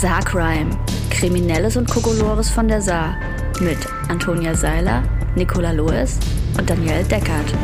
Saarcrime. 0.00 0.68
Kriminelles 1.08 1.78
und 1.78 1.88
Kokolores 1.88 2.50
von 2.50 2.68
der 2.68 2.82
Saar. 2.82 3.16
Mit 3.62 3.78
Antonia 4.08 4.54
Seiler, 4.54 5.02
Nicola 5.36 5.72
Loes 5.72 6.18
und 6.58 6.68
Danielle 6.68 7.02
Deckert. 7.04 7.54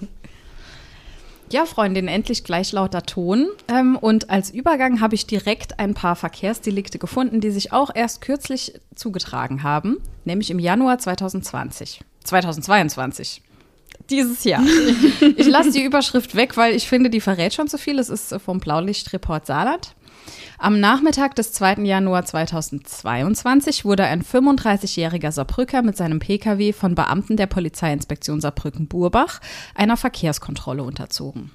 Ja, 1.50 1.66
Freundin, 1.66 2.09
endlich 2.09 2.42
gleich 2.42 2.72
lauter 2.72 3.03
Ton. 3.03 3.47
Ähm, 3.69 3.97
und 3.97 4.28
als 4.28 4.50
Übergang 4.50 5.00
habe 5.00 5.14
ich 5.14 5.28
direkt 5.28 5.78
ein 5.78 5.94
paar 5.94 6.16
Verkehrsdelikte 6.16 6.98
gefunden, 6.98 7.41
die 7.41 7.50
sich 7.50 7.72
auch 7.72 7.91
erst 7.94 8.22
kürzlich 8.22 8.81
zugetragen 8.97 9.62
haben, 9.62 9.98
nämlich 10.25 10.50
im 10.50 10.59
Januar 10.59 10.98
2020. 10.98 12.00
2022. 12.25 13.42
Dieses 14.11 14.44
Jahr. 14.44 14.62
Ich 15.36 15.47
lasse 15.47 15.72
die 15.72 15.84
Überschrift 15.84 16.34
weg, 16.34 16.56
weil 16.56 16.75
ich 16.75 16.89
finde, 16.89 17.11
die 17.11 17.20
verrät 17.20 17.55
schon 17.55 17.69
zu 17.69 17.78
viel. 17.78 17.98
Es 17.98 18.08
ist 18.08 18.34
vom 18.44 18.61
Blaulichtreport 18.61 19.47
Saarland. 19.47 19.94
Am 20.58 20.81
Nachmittag 20.81 21.34
des 21.34 21.53
2. 21.53 21.83
Januar 21.83 22.25
2022 22.25 23.84
wurde 23.84 24.05
ein 24.05 24.22
35-jähriger 24.22 25.33
Saarbrücker 25.33 25.83
mit 25.83 25.97
seinem 25.97 26.20
Pkw 26.20 26.72
von 26.72 26.94
Beamten 26.94 27.36
der 27.36 27.47
Polizeiinspektion 27.47 28.41
Saarbrücken-Burbach 28.41 29.41
einer 29.75 29.97
Verkehrskontrolle 29.97 30.83
unterzogen. 30.83 31.50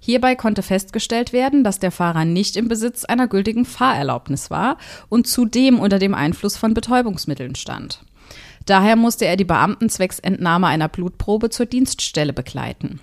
Hierbei 0.00 0.36
konnte 0.36 0.62
festgestellt 0.62 1.32
werden, 1.32 1.64
dass 1.64 1.80
der 1.80 1.90
Fahrer 1.90 2.24
nicht 2.24 2.56
im 2.56 2.68
Besitz 2.68 3.04
einer 3.04 3.28
gültigen 3.28 3.64
Fahrerlaubnis 3.64 4.50
war 4.50 4.78
und 5.08 5.26
zudem 5.26 5.78
unter 5.78 5.98
dem 5.98 6.14
Einfluss 6.14 6.56
von 6.56 6.74
Betäubungsmitteln 6.74 7.54
stand. 7.54 8.00
Daher 8.68 8.96
musste 8.96 9.24
er 9.24 9.38
die 9.38 9.46
Beamten 9.46 9.88
zwecks 9.88 10.18
Entnahme 10.18 10.66
einer 10.66 10.90
Blutprobe 10.90 11.48
zur 11.48 11.64
Dienststelle 11.64 12.34
begleiten. 12.34 13.00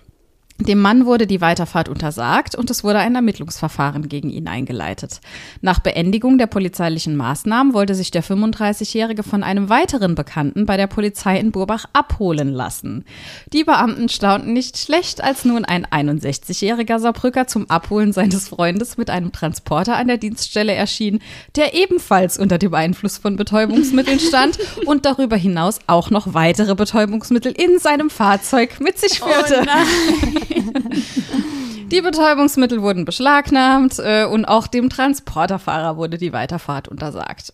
Dem 0.57 0.79
Mann 0.79 1.05
wurde 1.05 1.27
die 1.27 1.41
Weiterfahrt 1.41 1.89
untersagt 1.89 2.55
und 2.55 2.71
es 2.71 2.81
wurde 2.81 2.99
ein 2.99 3.13
Ermittlungsverfahren 3.13 4.07
gegen 4.07 4.29
ihn 4.29 4.47
eingeleitet. 4.47 5.19
Nach 5.61 5.79
Beendigung 5.79 6.37
der 6.37 6.47
polizeilichen 6.47 7.17
Maßnahmen 7.17 7.73
wollte 7.73 7.93
sich 7.93 8.09
der 8.09 8.23
35-Jährige 8.23 9.23
von 9.23 9.43
einem 9.43 9.67
weiteren 9.67 10.15
Bekannten 10.15 10.65
bei 10.65 10.77
der 10.77 10.87
Polizei 10.87 11.37
in 11.37 11.51
Burbach 11.51 11.85
abholen 11.91 12.53
lassen. 12.53 13.03
Die 13.51 13.65
Beamten 13.65 14.07
staunten 14.07 14.53
nicht 14.53 14.77
schlecht, 14.77 15.21
als 15.21 15.43
nun 15.43 15.65
ein 15.65 15.85
61-jähriger 15.87 16.99
Saarbrücker 16.99 17.47
zum 17.47 17.69
Abholen 17.69 18.13
seines 18.13 18.47
Freundes 18.47 18.95
mit 18.95 19.09
einem 19.09 19.33
Transporter 19.33 19.97
an 19.97 20.07
der 20.07 20.17
Dienststelle 20.17 20.73
erschien, 20.73 21.19
der 21.57 21.73
ebenfalls 21.73 22.37
unter 22.39 22.57
dem 22.57 22.73
Einfluss 22.73 23.17
von 23.17 23.35
Betäubungsmitteln 23.35 24.21
stand 24.21 24.57
und 24.85 25.05
darüber 25.05 25.35
hinaus 25.35 25.79
auch 25.87 26.11
noch 26.11 26.33
weitere 26.33 26.75
Betäubungsmittel 26.75 27.51
in 27.51 27.77
seinem 27.77 28.09
Fahrzeug 28.09 28.79
mit 28.79 28.97
sich 28.97 29.19
führte. 29.19 29.65
Oh 29.65 30.44
Die 31.91 32.01
Betäubungsmittel 32.01 32.81
wurden 32.81 33.05
beschlagnahmt 33.05 33.99
äh, 33.99 34.25
und 34.25 34.45
auch 34.45 34.67
dem 34.67 34.89
Transporterfahrer 34.89 35.97
wurde 35.97 36.17
die 36.17 36.33
Weiterfahrt 36.33 36.87
untersagt. 36.87 37.53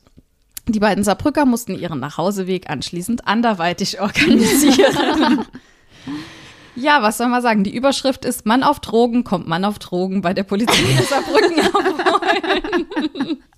Die 0.67 0.79
beiden 0.79 1.03
Saarbrücker 1.03 1.45
mussten 1.45 1.75
ihren 1.75 1.99
Nachhauseweg 1.99 2.69
anschließend 2.69 3.27
anderweitig 3.27 3.99
organisieren. 4.01 5.45
ja, 6.75 7.01
was 7.01 7.17
soll 7.17 7.27
man 7.27 7.41
sagen? 7.41 7.63
Die 7.63 7.75
Überschrift 7.75 8.23
ist 8.23 8.45
Mann 8.45 8.63
auf 8.63 8.79
Drogen, 8.79 9.23
kommt 9.23 9.47
Mann 9.47 9.65
auf 9.65 9.79
Drogen 9.79 10.21
bei 10.21 10.33
der 10.33 10.43
Polizei 10.43 10.81
in 10.81 11.03
Saarbrücken. 11.05 11.61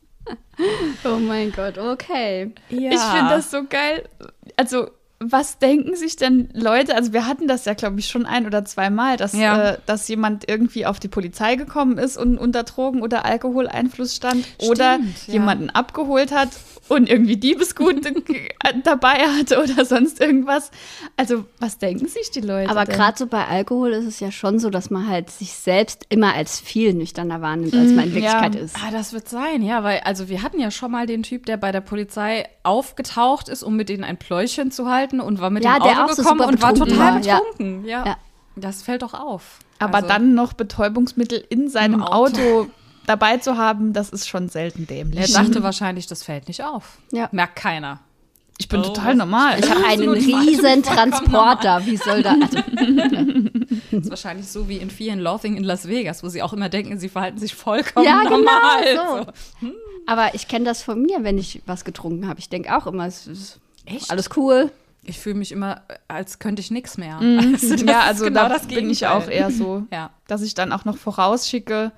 Oh 1.04 1.18
mein 1.18 1.52
Gott, 1.52 1.78
okay. 1.78 2.52
Ja. 2.70 2.92
Ich 2.92 3.00
finde 3.00 3.30
das 3.30 3.52
so 3.52 3.64
geil. 3.68 4.08
Also, 4.56 4.90
was 5.32 5.58
denken 5.60 5.96
sich 5.96 6.16
denn 6.16 6.50
Leute? 6.54 6.96
Also, 6.96 7.14
wir 7.14 7.28
hatten 7.28 7.48
das 7.48 7.66
ja, 7.66 7.74
glaube 7.74 8.00
ich, 8.00 8.08
schon 8.08 8.26
ein 8.26 8.46
oder 8.46 8.66
zweimal, 8.66 9.18
dass, 9.18 9.34
Ja. 9.34 9.72
äh, 9.72 9.78
dass 9.86 10.08
jemand 10.08 10.50
irgendwie 10.50 10.86
auf 10.86 11.00
die 11.00 11.08
Polizei 11.08 11.56
gekommen 11.56 11.98
ist 11.98 12.18
und 12.18 12.38
unter 12.38 12.64
Drogen- 12.64 13.02
oder 13.02 13.26
Alkoholeinfluss 13.26 14.16
stand 14.16 14.46
oder 14.60 14.96
Stimmt, 14.96 15.28
ja. 15.28 15.34
jemanden 15.34 15.70
abgeholt 15.70 16.32
hat 16.32 16.50
und 16.90 17.10
irgendwie 17.10 17.38
Diebesgut 17.38 18.02
dabei 18.84 19.26
hatte 19.40 19.62
oder 19.64 19.86
sonst 19.86 20.20
irgendwas. 20.20 20.70
Also, 21.18 21.46
was 21.60 21.78
denken 21.78 22.08
sich 22.08 22.30
die 22.32 22.42
Leute? 22.42 22.70
Aber 22.70 22.86
gerade 22.86 23.18
so 23.18 23.26
bei 23.28 23.46
Alkohol 23.48 23.92
ist 23.92 24.06
es 24.06 24.20
ja 24.20 24.32
schon 24.32 24.60
so, 24.60 24.70
dass 24.70 24.90
man 24.90 25.08
halt 25.08 25.30
sich 25.30 25.54
selbst 25.54 26.06
immer 26.10 26.34
als 26.34 26.60
viel 26.60 26.94
nüchterner 26.94 27.42
wahrnimmt, 27.42 27.74
als 27.74 27.92
man 27.92 28.06
in 28.06 28.12
Mm, 28.14 28.18
ja. 28.18 28.42
Wirklichkeit 28.42 28.56
ist. 28.56 28.76
Ah, 28.86 28.92
das 28.92 29.14
wird 29.14 29.30
sein, 29.30 29.62
ja, 29.64 29.84
weil, 29.84 30.02
also 30.02 30.28
wir 30.30 30.42
hatten 30.44 30.60
ja 30.60 30.72
schon 30.72 30.92
mal 30.92 31.06
den 31.08 31.24
Typ, 31.24 31.46
der 31.46 31.58
bei 31.58 31.72
der 31.72 31.82
Polizei 31.82 32.48
aufgetaucht 32.64 33.50
ist, 33.50 33.64
um 33.64 33.76
mit 33.76 33.90
ihnen 33.90 34.04
ein 34.04 34.18
Pläuschen 34.18 34.72
zu 34.72 34.90
halten 34.90 35.20
und 35.22 35.40
war 35.40 35.50
mit 35.50 35.64
Ja, 35.64 35.80
dem 35.80 35.84
Auto 35.98 36.14
so 36.14 36.22
gekommen 36.24 36.40
super 36.42 36.48
und 36.50 36.62
war 36.62 36.74
total 36.76 36.98
war, 36.98 37.20
betrunken. 37.20 37.86
Ja. 37.86 38.06
Ja. 38.06 38.18
Das 38.56 38.84
fällt 38.84 39.02
doch 39.02 39.14
auf. 39.14 39.60
Aber 39.80 39.96
Also, 39.96 40.08
dann 40.10 40.36
noch 40.36 40.54
Betäubungsmittel 40.54 41.44
in 41.50 41.70
seinem 41.70 42.04
Auto. 42.04 42.40
Auto. 42.42 42.68
Dabei 43.06 43.38
zu 43.38 43.58
haben, 43.58 43.94
das 43.94 44.10
ist 44.10 44.28
schon 44.28 44.50
selten 44.50 44.84
Er 44.84 44.88
dämlich. 44.88 45.34
dachte 45.34 45.64
wahrscheinlich, 45.64 46.08
das 46.08 46.24
fällt 46.24 46.48
nicht 46.48 46.64
auf. 46.64 46.98
Ja. 47.12 47.30
Merkt 47.32 47.56
keiner. 47.56 48.00
Ich 48.60 48.68
bin 48.70 48.82
Oh, 48.82 48.84
total 48.84 49.16
normal. 49.16 49.60
Ich 49.60 49.70
habe 49.70 49.84
einen 49.86 50.10
falsch, 50.14 50.26
riesen 50.28 50.84
Transporter. 50.84 51.86
Wie 51.86 51.98
soll 51.98 52.22
da? 52.22 52.36
Also, 52.40 52.58
Das 53.92 53.92
ist 54.04 54.10
wahrscheinlich 54.10 54.48
so 54.48 54.70
wie 54.70 54.78
in 54.78 54.90
vielen 54.92 55.20
Loathing 55.20 55.58
in 55.58 55.64
Las 55.64 55.88
Vegas, 55.88 56.24
wo 56.24 56.30
sie 56.30 56.42
auch 56.44 56.54
immer 56.54 56.70
denken, 56.70 57.00
sie 57.00 57.10
verhalten 57.10 57.40
sich 57.40 57.56
vollkommen 57.56 58.06
Ja, 58.06 58.22
genau 58.22 58.38
normal. 58.38 59.26
so. 59.64 59.68
aber 60.06 60.36
ich 60.36 60.48
kenne 60.48 60.66
das 60.66 60.84
von 60.84 61.02
mir, 61.02 61.24
wenn 61.24 61.38
ich 61.40 61.62
was 61.66 61.84
getrunken 61.84 62.28
habe. 62.28 62.40
Ich 62.40 62.50
denke 62.50 62.76
auch 62.78 62.86
immer, 62.86 63.08
es 63.08 63.26
ist 63.28 63.60
Echt? 63.86 64.12
alles 64.12 64.30
cool. 64.38 64.72
Ich 65.06 65.20
fühle 65.20 65.36
mich 65.36 65.52
immer, 65.52 65.82
als 66.08 66.38
könnte 66.40 66.62
ich 66.62 66.70
nichts 66.72 66.98
mehr. 66.98 67.20
Also 67.54 67.76
das 67.76 67.82
ja, 67.82 68.00
also 68.02 68.26
genau 68.26 68.44
da 68.44 68.50
das 68.50 68.68
bin 68.68 68.90
ich 68.90 69.08
auch 69.08 69.28
eher 69.28 69.50
so, 69.52 69.84
Ja. 69.92 70.12
dass 70.28 70.44
ich 70.44 70.54
dann 70.54 70.72
auch 70.72 70.86
noch 70.86 70.96
vorausschicke, 70.98 71.92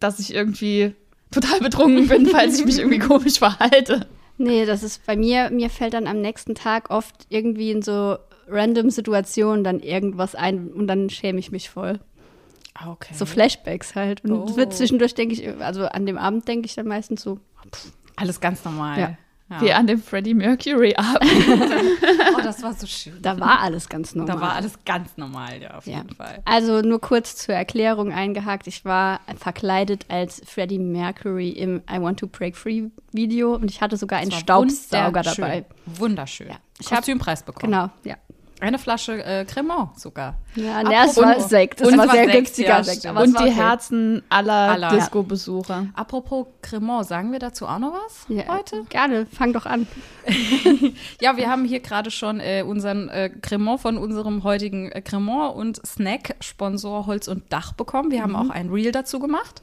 dass 0.00 0.18
ich 0.18 0.34
irgendwie 0.34 0.94
total 1.30 1.60
betrunken 1.60 2.08
bin, 2.08 2.26
falls 2.26 2.58
ich 2.58 2.64
mich 2.66 2.78
irgendwie 2.78 2.98
komisch 3.08 3.38
verhalte. 3.38 4.06
Nee, 4.38 4.66
das 4.66 4.82
ist 4.82 5.04
bei 5.06 5.16
mir, 5.16 5.50
mir 5.50 5.70
fällt 5.70 5.94
dann 5.94 6.06
am 6.06 6.20
nächsten 6.20 6.54
Tag 6.54 6.90
oft 6.90 7.26
irgendwie 7.28 7.70
in 7.70 7.82
so 7.82 8.16
random 8.48 8.90
Situationen 8.90 9.64
dann 9.64 9.80
irgendwas 9.80 10.34
ein 10.34 10.68
und 10.68 10.86
dann 10.86 11.08
schäme 11.10 11.38
ich 11.38 11.50
mich 11.52 11.70
voll. 11.70 12.00
Ah, 12.74 12.90
Okay. 12.90 13.14
So 13.14 13.24
Flashbacks 13.26 13.94
halt. 13.94 14.24
Und 14.24 14.32
Oh. 14.32 14.66
zwischendurch 14.66 15.14
denke 15.14 15.34
ich, 15.34 15.48
also 15.62 15.86
an 15.86 16.04
dem 16.06 16.18
Abend 16.18 16.46
denke 16.48 16.66
ich 16.66 16.74
dann 16.74 16.86
meistens 16.88 17.22
so, 17.22 17.38
Alles 18.16 18.40
ganz 18.40 18.64
normal. 18.64 18.98
Ja. 19.00 19.16
Ja. 19.54 19.60
Wie 19.60 19.72
an 19.72 19.86
dem 19.86 20.02
Freddie 20.02 20.34
Mercury 20.34 20.94
Abend. 20.96 21.30
Oh, 22.36 22.40
das 22.42 22.62
war 22.62 22.74
so 22.74 22.86
schön. 22.86 23.20
da 23.22 23.38
war 23.38 23.60
alles 23.60 23.88
ganz 23.88 24.14
normal. 24.14 24.34
Da 24.34 24.40
war 24.40 24.52
alles 24.54 24.78
ganz 24.84 25.16
normal, 25.16 25.60
ja, 25.62 25.74
auf 25.76 25.86
Ja. 25.86 25.98
jeden 25.98 26.14
Fall. 26.14 26.40
Also 26.44 26.80
nur 26.82 27.00
kurz 27.00 27.36
zur 27.36 27.54
Erklärung 27.54 28.12
eingehakt. 28.12 28.66
Ich 28.66 28.84
war 28.84 29.20
verkleidet 29.38 30.06
als 30.08 30.42
Freddie 30.46 30.78
Mercury 30.78 31.50
im 31.50 31.82
I 31.90 32.00
Want 32.00 32.18
to 32.20 32.26
Break 32.26 32.56
Free 32.56 32.84
Video 33.12 33.54
und 33.54 33.70
ich 33.70 33.80
hatte 33.80 33.96
sogar 33.96 34.18
einen 34.18 34.32
Staubsauger 34.32 35.06
wunderschön. 35.20 35.42
dabei. 35.44 35.64
Wunderschön. 35.86 36.48
Ja. 36.48 36.56
Ich 36.80 36.90
hab- 36.90 36.98
Kostümpreis 36.98 37.42
bekommen. 37.44 37.72
Genau, 37.72 37.90
ja. 38.04 38.16
Eine 38.64 38.78
Flasche 38.78 39.22
äh, 39.22 39.44
Cremant 39.44 40.00
sogar. 40.00 40.38
Ja, 40.54 40.82
nee, 40.82 40.94
es 41.04 41.18
war 41.18 41.38
Sekt. 41.38 41.82
Es 41.82 41.88
Und 41.88 41.98
war 41.98 42.08
sehr 42.08 42.24
Sekt, 42.24 42.32
günstiger 42.32 42.68
ja, 42.68 42.82
Sekt. 42.82 43.04
es 43.04 43.10
Und 43.10 43.38
die 43.38 43.42
okay. 43.42 43.50
Herzen 43.50 44.22
aller, 44.30 44.52
Aller. 44.52 44.88
Disco-Besucher. 44.88 45.88
Apropos 45.92 46.46
Cremant, 46.62 47.06
sagen 47.06 47.30
wir 47.30 47.40
dazu 47.40 47.66
auch 47.66 47.78
noch 47.78 47.92
was 47.92 48.24
Ja, 48.28 48.44
heute? 48.48 48.84
Gerne, 48.88 49.26
fang 49.26 49.52
doch 49.52 49.66
an. 49.66 49.86
Ja, 51.20 51.36
wir 51.36 51.50
haben 51.50 51.66
hier 51.66 51.80
gerade 51.80 52.10
schon 52.10 52.40
äh, 52.40 52.64
unseren 52.66 53.10
äh, 53.10 53.28
Cremant 53.28 53.80
von 53.80 53.98
unserem 53.98 54.44
heutigen 54.44 54.90
äh, 54.92 55.02
Cremant 55.02 55.54
und 55.54 55.84
Snack-Sponsor 55.86 57.06
Holz 57.06 57.28
und 57.28 57.52
Dach 57.52 57.74
bekommen. 57.74 58.10
Wir 58.10 58.22
haben 58.22 58.34
auch 58.34 58.48
ein 58.48 58.70
Reel 58.70 58.92
dazu 58.92 59.18
gemacht. 59.18 59.60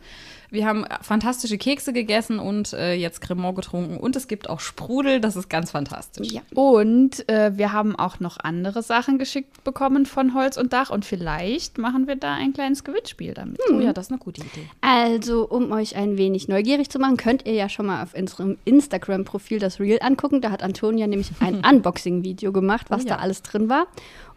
Wir 0.51 0.65
haben 0.65 0.85
fantastische 1.01 1.57
Kekse 1.57 1.93
gegessen 1.93 2.37
und 2.37 2.73
äh, 2.73 2.93
jetzt 2.93 3.21
Cremant 3.21 3.55
getrunken. 3.55 3.95
Und 3.97 4.17
es 4.17 4.27
gibt 4.27 4.49
auch 4.49 4.59
Sprudel, 4.59 5.21
das 5.21 5.37
ist 5.37 5.49
ganz 5.49 5.71
fantastisch. 5.71 6.29
Ja. 6.29 6.41
Und 6.53 7.27
äh, 7.29 7.57
wir 7.57 7.71
haben 7.71 7.95
auch 7.95 8.19
noch 8.19 8.37
andere 8.37 8.83
Sachen 8.83 9.17
geschickt 9.17 9.63
bekommen 9.63 10.05
von 10.05 10.33
Holz 10.33 10.57
und 10.57 10.73
Dach 10.73 10.89
und 10.89 11.05
vielleicht 11.05 11.77
machen 11.77 12.05
wir 12.05 12.17
da 12.17 12.33
ein 12.33 12.51
kleines 12.51 12.83
Gewinnspiel 12.83 13.33
damit. 13.33 13.59
Oh 13.71 13.79
ja, 13.79 13.93
das 13.93 14.07
ist 14.07 14.11
eine 14.11 14.19
gute 14.19 14.41
Idee. 14.41 14.67
Also, 14.81 15.47
um 15.47 15.71
euch 15.71 15.95
ein 15.95 16.17
wenig 16.17 16.49
neugierig 16.49 16.89
zu 16.89 16.99
machen, 16.99 17.15
könnt 17.15 17.45
ihr 17.45 17.53
ja 17.53 17.69
schon 17.69 17.85
mal 17.85 18.03
auf 18.03 18.13
unserem 18.13 18.57
Instagram-Profil 18.65 19.59
das 19.59 19.79
Reel 19.79 19.99
angucken. 20.01 20.41
Da 20.41 20.51
hat 20.51 20.63
Antonia 20.63 21.07
nämlich 21.07 21.31
ein 21.39 21.63
Unboxing-Video 21.69 22.51
gemacht, 22.51 22.87
was 22.89 23.03
Oh 23.05 23.07
ja. 23.07 23.15
da 23.15 23.21
alles 23.21 23.41
drin 23.41 23.69
war. 23.69 23.87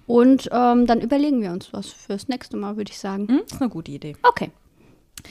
Und 0.06 0.48
ähm, 0.52 0.86
dann 0.86 1.00
überlegen 1.00 1.40
wir 1.42 1.50
uns 1.50 1.72
was 1.72 1.88
fürs 1.88 2.28
nächste 2.28 2.56
Mal, 2.56 2.76
würde 2.76 2.92
ich 2.92 2.98
sagen. 2.98 3.26
Hm, 3.26 3.40
ist 3.46 3.60
eine 3.60 3.70
gute 3.70 3.90
Idee. 3.90 4.14
Okay. 4.22 4.50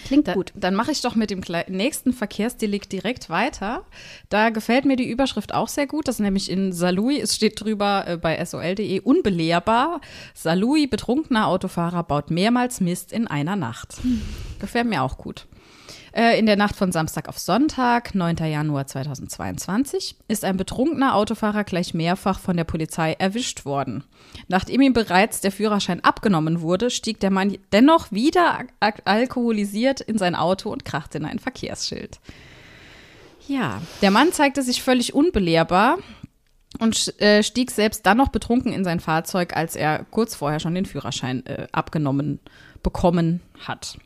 Klingt 0.05 0.27
Da, 0.27 0.33
gut. 0.33 0.51
Dann 0.55 0.75
mache 0.75 0.91
ich 0.91 1.01
doch 1.01 1.15
mit 1.15 1.29
dem 1.29 1.41
nächsten 1.67 2.13
Verkehrsdelikt 2.13 2.91
direkt 2.91 3.29
weiter. 3.29 3.85
Da 4.29 4.49
gefällt 4.49 4.85
mir 4.85 4.95
die 4.95 5.09
Überschrift 5.09 5.53
auch 5.53 5.67
sehr 5.67 5.87
gut. 5.87 6.07
Das 6.07 6.15
ist 6.15 6.19
nämlich 6.19 6.49
in 6.49 6.73
Salui, 6.73 7.19
es 7.19 7.35
steht 7.35 7.61
drüber 7.61 8.05
äh, 8.07 8.17
bei 8.17 8.43
sol.de, 8.43 8.99
unbelehrbar. 9.01 10.01
Salui, 10.33 10.87
betrunkener 10.87 11.47
Autofahrer, 11.47 12.03
baut 12.03 12.31
mehrmals 12.31 12.81
Mist 12.81 13.11
in 13.11 13.27
einer 13.27 13.55
Nacht. 13.55 13.97
Gefällt 14.59 14.87
mir 14.87 15.03
auch 15.03 15.17
gut. 15.17 15.45
Äh, 16.15 16.37
In 16.37 16.45
der 16.45 16.57
Nacht 16.57 16.75
von 16.75 16.91
Samstag 16.91 17.27
auf 17.27 17.39
Sonntag, 17.39 18.13
9. 18.13 18.35
Januar 18.37 18.85
2022, 18.85 20.15
ist 20.27 20.45
ein 20.45 20.57
betrunkener 20.57 21.15
Autofahrer 21.15 21.63
gleich 21.63 21.93
mehrfach 21.95 22.39
von 22.39 22.55
der 22.55 22.65
Polizei 22.65 23.13
erwischt 23.13 23.65
worden. 23.65 24.03
Nachdem 24.47 24.81
ihm 24.81 24.93
bereits 24.93 25.41
der 25.41 25.51
Führerschein 25.51 26.03
abgenommen 26.03 26.61
wurde, 26.61 26.91
stieg 26.91 27.19
der 27.19 27.31
Mann 27.31 27.57
dennoch 27.71 28.11
wieder 28.11 28.59
al- 28.79 28.93
alkoholisiert 29.05 30.01
in 30.01 30.17
sein 30.19 30.35
Auto 30.35 30.69
und 30.71 30.85
krachte 30.85 31.17
in 31.17 31.25
ein 31.25 31.39
Verkehrsschild. 31.39 32.19
Ja, 33.47 33.81
der 34.01 34.11
Mann 34.11 34.31
zeigte 34.31 34.61
sich 34.61 34.83
völlig 34.83 35.13
unbelehrbar 35.15 35.97
und 36.79 37.19
äh, 37.21 37.41
stieg 37.43 37.71
selbst 37.71 38.05
dann 38.05 38.17
noch 38.17 38.29
betrunken 38.29 38.71
in 38.71 38.83
sein 38.83 38.99
Fahrzeug, 38.99 39.55
als 39.55 39.75
er 39.75 40.05
kurz 40.11 40.35
vorher 40.35 40.59
schon 40.59 40.75
den 40.75 40.85
Führerschein 40.85 41.45
äh, 41.47 41.67
abgenommen 41.71 42.39
bekommen 42.83 43.41
hat. 43.65 43.97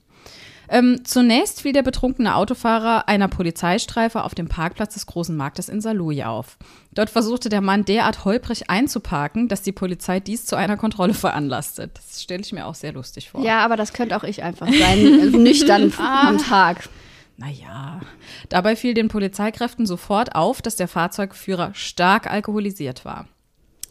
Ähm, 0.69 1.05
zunächst 1.05 1.61
fiel 1.61 1.73
der 1.73 1.83
betrunkene 1.83 2.35
Autofahrer 2.35 3.07
einer 3.07 3.27
Polizeistreife 3.27 4.23
auf 4.23 4.35
dem 4.35 4.47
Parkplatz 4.47 4.93
des 4.93 5.05
großen 5.05 5.35
Marktes 5.35 5.69
in 5.69 5.81
Saarlouis 5.81 6.23
auf. 6.23 6.57
Dort 6.91 7.09
versuchte 7.09 7.49
der 7.49 7.61
Mann 7.61 7.85
derart 7.85 8.25
holprig 8.25 8.69
einzuparken, 8.69 9.47
dass 9.47 9.61
die 9.61 9.71
Polizei 9.71 10.19
dies 10.19 10.45
zu 10.45 10.55
einer 10.55 10.77
Kontrolle 10.77 11.13
veranlasste. 11.13 11.89
Das 11.93 12.21
stelle 12.21 12.41
ich 12.41 12.51
mir 12.51 12.65
auch 12.65 12.75
sehr 12.75 12.93
lustig 12.93 13.29
vor. 13.29 13.43
Ja, 13.43 13.59
aber 13.63 13.77
das 13.77 13.93
könnte 13.93 14.17
auch 14.17 14.23
ich 14.23 14.43
einfach 14.43 14.67
sein, 14.67 14.99
äh, 14.99 15.37
nüchtern 15.37 15.93
am 15.97 16.37
Tag. 16.37 16.89
Naja, 17.37 18.01
dabei 18.49 18.75
fiel 18.75 18.95
den 18.95 19.09
Polizeikräften 19.09 19.85
sofort 19.85 20.35
auf, 20.35 20.61
dass 20.61 20.75
der 20.75 20.87
Fahrzeugführer 20.87 21.71
stark 21.75 22.29
alkoholisiert 22.29 23.05
war. 23.05 23.27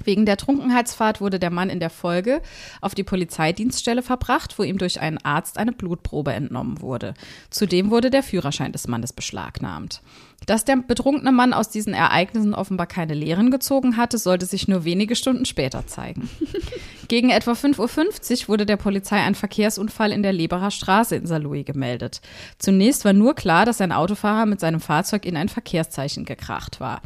Wegen 0.06 0.25
der 0.25 0.37
Trunkenheitsfahrt 0.37 1.20
wurde 1.20 1.38
der 1.38 1.50
Mann 1.50 1.69
in 1.69 1.81
der 1.81 1.91
Folge 1.91 2.41
auf 2.81 2.94
die 2.94 3.03
Polizeidienststelle 3.03 4.03
verbracht, 4.03 4.58
wo 4.58 4.62
ihm 4.62 4.79
durch 4.79 5.00
einen 5.00 5.19
Arzt 5.19 5.58
eine 5.58 5.73
Blutprobe 5.73 6.32
entnommen 6.32 6.81
wurde. 6.81 7.14
Zudem 7.50 7.91
wurde 7.91 8.11
der 8.11 8.23
Führerschein 8.23 8.73
des 8.73 8.87
Mannes 8.87 9.12
beschlagnahmt. 9.12 10.00
Dass 10.47 10.64
der 10.64 10.76
betrunkene 10.76 11.32
Mann 11.32 11.53
aus 11.53 11.70
diesen 11.70 11.93
Ereignissen 11.93 12.55
offenbar 12.55 12.87
keine 12.87 13.14
Lehren 13.14 13.50
gezogen 13.50 13.97
hatte, 13.97 14.17
sollte 14.17 14.47
sich 14.47 14.69
nur 14.69 14.85
wenige 14.85 15.17
Stunden 15.17 15.44
später 15.44 15.87
zeigen. 15.87 16.31
Gegen 17.08 17.31
etwa 17.31 17.53
5.50 17.53 18.43
Uhr 18.43 18.49
wurde 18.49 18.67
der 18.67 18.76
Polizei 18.76 19.17
ein 19.17 19.35
Verkehrsunfall 19.35 20.12
in 20.12 20.23
der 20.23 20.32
Leberer 20.32 20.70
Straße 20.70 21.17
in 21.17 21.26
Saarlouis 21.26 21.64
gemeldet. 21.64 22.20
Zunächst 22.58 23.05
war 23.05 23.12
nur 23.12 23.35
klar, 23.35 23.64
dass 23.64 23.81
ein 23.81 23.93
Autofahrer 23.93 24.47
mit 24.47 24.61
seinem 24.61 24.81
Fahrzeug 24.81 25.25
in 25.25 25.37
ein 25.37 25.49
Verkehrszeichen 25.49 26.25
gekracht 26.25 26.79
war. 26.79 27.03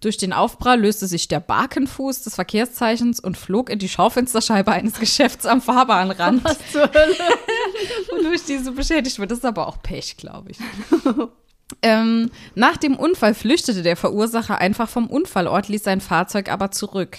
Durch 0.00 0.16
den 0.16 0.32
Aufprall 0.32 0.80
löste 0.80 1.06
sich 1.06 1.28
der 1.28 1.40
Bakenfuß 1.40 2.22
des 2.22 2.36
Verkehrszeichens 2.36 3.18
und 3.20 3.36
flog 3.36 3.68
in 3.68 3.78
die 3.78 3.88
Schaufensterscheibe 3.88 4.70
eines 4.70 4.94
Geschäfts 5.00 5.46
am 5.46 5.60
Fahrbahnrand. 5.60 6.44
Was 6.44 6.58
zur 6.70 6.82
Hölle? 6.92 7.16
und 8.12 8.24
durch 8.24 8.44
diese 8.44 8.72
beschädigt 8.72 9.18
wird. 9.18 9.30
Das 9.30 9.38
ist 9.38 9.44
aber 9.44 9.66
auch 9.66 9.82
Pech, 9.82 10.16
glaube 10.16 10.52
ich. 10.52 10.58
Ähm, 11.82 12.30
nach 12.54 12.76
dem 12.76 12.96
Unfall 12.96 13.34
flüchtete 13.34 13.82
der 13.82 13.96
Verursacher 13.96 14.58
einfach 14.58 14.88
vom 14.88 15.06
Unfallort, 15.06 15.68
ließ 15.68 15.84
sein 15.84 16.00
Fahrzeug 16.00 16.50
aber 16.50 16.70
zurück. 16.70 17.18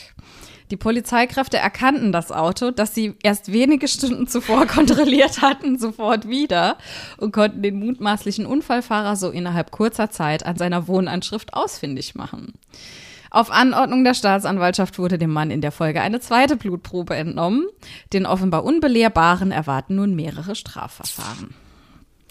Die 0.71 0.77
Polizeikräfte 0.77 1.57
erkannten 1.57 2.11
das 2.11 2.31
Auto, 2.31 2.71
das 2.71 2.93
sie 2.93 3.15
erst 3.23 3.51
wenige 3.51 3.87
Stunden 3.87 4.27
zuvor 4.27 4.65
kontrolliert 4.67 5.41
hatten, 5.41 5.79
sofort 5.79 6.27
wieder 6.27 6.77
und 7.17 7.31
konnten 7.31 7.63
den 7.63 7.79
mutmaßlichen 7.79 8.45
Unfallfahrer 8.45 9.15
so 9.15 9.29
innerhalb 9.29 9.71
kurzer 9.71 10.09
Zeit 10.09 10.45
an 10.45 10.57
seiner 10.57 10.87
Wohnanschrift 10.87 11.53
ausfindig 11.53 12.15
machen. 12.15 12.53
Auf 13.31 13.51
Anordnung 13.51 14.03
der 14.03 14.15
Staatsanwaltschaft 14.15 14.97
wurde 14.97 15.17
dem 15.17 15.31
Mann 15.31 15.51
in 15.51 15.61
der 15.61 15.71
Folge 15.71 16.01
eine 16.01 16.19
zweite 16.19 16.55
Blutprobe 16.55 17.15
entnommen. 17.15 17.67
Den 18.11 18.25
offenbar 18.25 18.63
Unbelehrbaren 18.63 19.51
erwarten 19.51 19.95
nun 19.95 20.15
mehrere 20.15 20.55
Strafverfahren. 20.55 21.53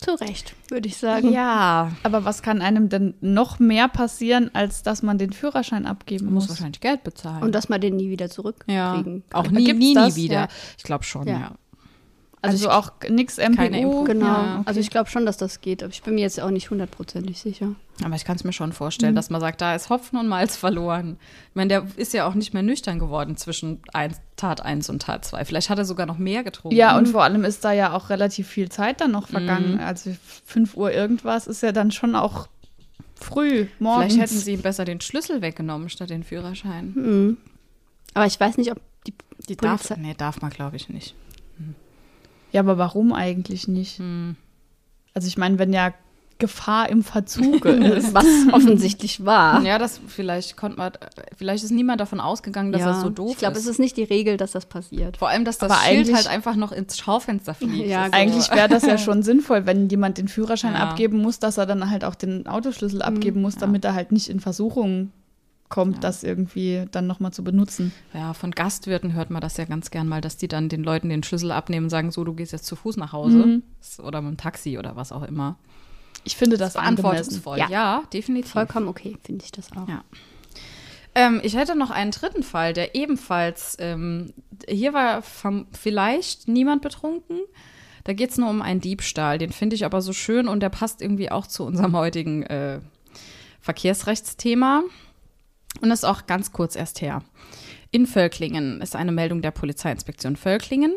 Zu 0.00 0.14
Recht, 0.20 0.54
würde 0.68 0.86
ich 0.88 0.96
sagen. 0.96 1.32
Ja, 1.32 1.92
Aber 2.04 2.24
was 2.24 2.42
kann 2.42 2.62
einem 2.62 2.88
denn 2.88 3.14
noch 3.20 3.58
mehr 3.58 3.88
passieren, 3.88 4.50
als 4.54 4.82
dass 4.82 5.02
man 5.02 5.18
den 5.18 5.32
Führerschein 5.32 5.86
abgeben 5.86 6.26
man 6.26 6.34
muss 6.34 6.44
muss? 6.44 6.50
wahrscheinlich 6.50 6.80
Geld 6.80 7.02
bezahlen. 7.04 7.42
Und 7.42 7.52
dass 7.54 7.68
man 7.68 7.80
den 7.80 7.96
nie 7.96 8.08
wieder 8.08 8.26
ja, 8.26 8.30
zurückkriegen 8.30 9.24
auch 9.32 9.44
kann. 9.44 9.54
nie, 9.54 9.64
Gibt's 9.64 9.78
nie, 9.80 9.88
nie 9.88 9.94
das? 9.94 10.16
wieder. 10.16 10.34
Ja. 10.34 10.48
Ich 10.76 10.84
glaube 10.84 11.04
schon, 11.04 11.26
Ja. 11.26 11.38
ja. 11.38 11.52
Also, 12.40 12.70
auch 12.70 12.92
nix 13.08 13.36
MPU? 13.38 14.04
Genau. 14.04 14.26
Ja, 14.26 14.54
okay. 14.56 14.62
Also 14.66 14.80
ich 14.80 14.90
glaube 14.90 15.10
schon, 15.10 15.26
dass 15.26 15.36
das 15.38 15.60
geht, 15.60 15.82
aber 15.82 15.92
ich 15.92 16.02
bin 16.02 16.14
mir 16.14 16.20
jetzt 16.20 16.40
auch 16.40 16.50
nicht 16.50 16.70
hundertprozentig 16.70 17.38
sicher. 17.40 17.74
Aber 18.04 18.14
ich 18.14 18.24
kann 18.24 18.36
es 18.36 18.44
mir 18.44 18.52
schon 18.52 18.72
vorstellen, 18.72 19.16
dass 19.16 19.28
man 19.28 19.40
sagt, 19.40 19.60
da 19.60 19.74
ist 19.74 19.90
Hopfen 19.90 20.18
und 20.20 20.28
Malz 20.28 20.56
verloren. 20.56 21.18
Ich 21.50 21.56
meine, 21.56 21.68
der 21.68 21.86
ist 21.96 22.12
ja 22.12 22.28
auch 22.28 22.34
nicht 22.34 22.54
mehr 22.54 22.62
nüchtern 22.62 23.00
geworden 23.00 23.36
zwischen 23.36 23.80
eins, 23.92 24.20
Tat 24.36 24.60
1 24.64 24.88
und 24.88 25.02
Tat 25.02 25.24
2. 25.24 25.44
Vielleicht 25.46 25.68
hat 25.68 25.78
er 25.78 25.84
sogar 25.84 26.06
noch 26.06 26.18
mehr 26.18 26.44
getrunken. 26.44 26.76
Ja, 26.76 26.96
und 26.96 27.08
vor 27.08 27.24
allem 27.24 27.44
ist 27.44 27.64
da 27.64 27.72
ja 27.72 27.92
auch 27.92 28.08
relativ 28.10 28.46
viel 28.46 28.68
Zeit 28.68 29.00
dann 29.00 29.10
noch 29.10 29.26
vergangen. 29.28 29.74
Mhm. 29.74 29.80
Also 29.80 30.14
5 30.44 30.76
Uhr 30.76 30.92
irgendwas 30.92 31.48
ist 31.48 31.62
ja 31.64 31.72
dann 31.72 31.90
schon 31.90 32.14
auch 32.14 32.46
früh 33.20 33.66
morgens. 33.80 34.12
Vielleicht 34.14 34.30
hätten 34.30 34.40
sie 34.40 34.52
ihm 34.52 34.62
besser 34.62 34.84
den 34.84 35.00
Schlüssel 35.00 35.42
weggenommen 35.42 35.88
statt 35.88 36.10
den 36.10 36.22
Führerschein. 36.22 36.92
Mhm. 36.94 37.36
Aber 38.14 38.26
ich 38.26 38.38
weiß 38.38 38.58
nicht, 38.58 38.70
ob 38.70 38.80
die, 39.08 39.14
Die 39.48 39.56
darf, 39.56 39.88
Polizei- 39.88 39.96
nee, 40.00 40.14
darf 40.16 40.40
man, 40.40 40.50
glaube 40.52 40.76
ich, 40.76 40.88
nicht. 40.88 41.16
Ja, 42.52 42.60
aber 42.60 42.78
warum 42.78 43.12
eigentlich 43.12 43.68
nicht? 43.68 43.98
Hm. 43.98 44.36
Also 45.14 45.28
ich 45.28 45.36
meine, 45.38 45.58
wenn 45.58 45.72
ja 45.72 45.92
Gefahr 46.40 46.88
im 46.88 47.02
Verzuge 47.02 47.68
ist. 47.96 48.14
was 48.14 48.24
offensichtlich 48.52 49.24
war. 49.26 49.60
Ja, 49.64 49.76
das 49.78 50.00
vielleicht 50.06 50.56
konnte 50.56 50.78
man, 50.78 50.92
vielleicht 51.36 51.64
ist 51.64 51.72
niemand 51.72 52.00
davon 52.00 52.20
ausgegangen, 52.20 52.70
dass 52.70 52.80
Ja, 52.82 52.92
das 52.92 53.00
so 53.00 53.10
doof 53.10 53.32
ich 53.32 53.38
glaube, 53.38 53.56
ist. 53.56 53.64
es 53.64 53.70
ist 53.70 53.80
nicht 53.80 53.96
die 53.96 54.04
Regel, 54.04 54.36
dass 54.36 54.52
das 54.52 54.66
passiert. 54.66 55.16
Vor 55.16 55.28
allem, 55.30 55.44
dass 55.44 55.58
das 55.58 55.72
Aber 55.72 55.80
Schild 55.80 55.98
eigentlich- 56.06 56.14
halt 56.14 56.28
einfach 56.28 56.54
noch 56.54 56.70
ins 56.70 56.96
Schaufenster 56.96 57.54
fliegt. 57.54 57.88
Ja, 57.88 58.06
ist 58.06 58.14
Eigentlich 58.14 58.50
wäre 58.52 58.68
das 58.68 58.84
ja 58.84 58.98
schon 58.98 59.24
sinnvoll, 59.24 59.66
wenn 59.66 59.88
jemand 59.88 60.18
den 60.18 60.28
Führerschein 60.28 60.74
Ja. 60.74 60.88
abgeben 60.90 61.18
muss, 61.18 61.40
dass 61.40 61.58
er 61.58 61.66
dann 61.66 61.90
halt 61.90 62.04
auch 62.04 62.14
den 62.14 62.46
Autoschlüssel 62.46 63.02
abgeben 63.02 63.42
muss, 63.42 63.54
ja. 63.56 63.60
damit 63.62 63.84
er 63.84 63.94
halt 63.94 64.12
nicht 64.12 64.28
in 64.28 64.38
Versuchung 64.38 65.10
kommt, 65.68 65.96
Ja. 65.96 66.00
das 66.00 66.22
irgendwie 66.24 66.86
dann 66.90 67.06
nochmal 67.06 67.32
zu 67.32 67.44
benutzen. 67.44 67.92
Ja, 68.14 68.32
von 68.34 68.50
Gastwirten 68.52 69.12
hört 69.12 69.30
man 69.30 69.40
das 69.42 69.56
ja 69.58 69.64
ganz 69.64 69.90
gern 69.90 70.08
mal, 70.08 70.20
dass 70.20 70.36
die 70.36 70.48
dann 70.48 70.68
den 70.68 70.82
Leuten 70.82 71.08
den 71.08 71.22
Schlüssel 71.22 71.52
abnehmen 71.52 71.86
und 71.86 71.90
sagen, 71.90 72.10
so, 72.10 72.24
du 72.24 72.32
gehst 72.34 72.52
jetzt 72.52 72.66
zu 72.66 72.74
Fuß 72.76 72.96
nach 72.96 73.12
Hause 73.12 73.36
Mhm. 73.38 73.62
oder 74.02 74.22
mit 74.22 74.30
dem 74.32 74.36
Taxi 74.38 74.78
oder 74.78 74.96
was 74.96 75.12
auch 75.12 75.22
immer. 75.24 75.56
Ich 76.24 76.36
finde 76.36 76.56
das, 76.56 76.74
angemessen. 76.76 77.02
Verantwortungsvoll. 77.02 77.58
Ja. 77.58 77.68
Ja, 77.70 78.02
definitiv. 78.12 78.50
Vollkommen 78.52 78.88
okay, 78.88 79.16
finde 79.24 79.44
ich 79.44 79.52
das 79.52 79.70
auch. 79.72 79.88
Ja. 79.88 80.02
Ähm, 81.14 81.40
ich 81.42 81.56
hätte 81.56 81.74
noch 81.76 81.90
einen 81.90 82.10
dritten 82.10 82.42
Fall, 82.42 82.72
der 82.72 82.94
ebenfalls, 82.94 83.76
ähm, 83.80 84.32
hier 84.68 84.92
war 84.92 85.22
vom, 85.22 85.66
vielleicht 85.72 86.48
niemand 86.48 86.82
betrunken. 86.82 87.38
Da 88.04 88.12
geht 88.14 88.30
es 88.30 88.38
nur 88.38 88.48
um 88.50 88.62
einen 88.62 88.80
Diebstahl. 88.80 89.38
Den 89.38 89.52
finde 89.52 89.76
ich 89.76 89.84
aber 89.84 90.00
so 90.00 90.12
schön 90.12 90.48
und 90.48 90.60
der 90.60 90.68
passt 90.70 91.02
irgendwie 91.02 91.30
auch 91.30 91.46
zu 91.46 91.64
unserem 91.64 91.94
heutigen 91.96 92.42
äh, 92.44 92.80
Verkehrsrechtsthema. 93.60 94.82
Und 95.80 95.90
ist 95.90 96.04
auch 96.04 96.26
ganz 96.26 96.52
kurz 96.52 96.76
erst 96.76 97.00
her. 97.00 97.22
In 97.90 98.06
Völklingen 98.06 98.82
ist 98.82 98.94
eine 98.94 99.12
Meldung 99.12 99.40
der 99.40 99.50
Polizeiinspektion 99.50 100.36
Völklingen. 100.36 100.92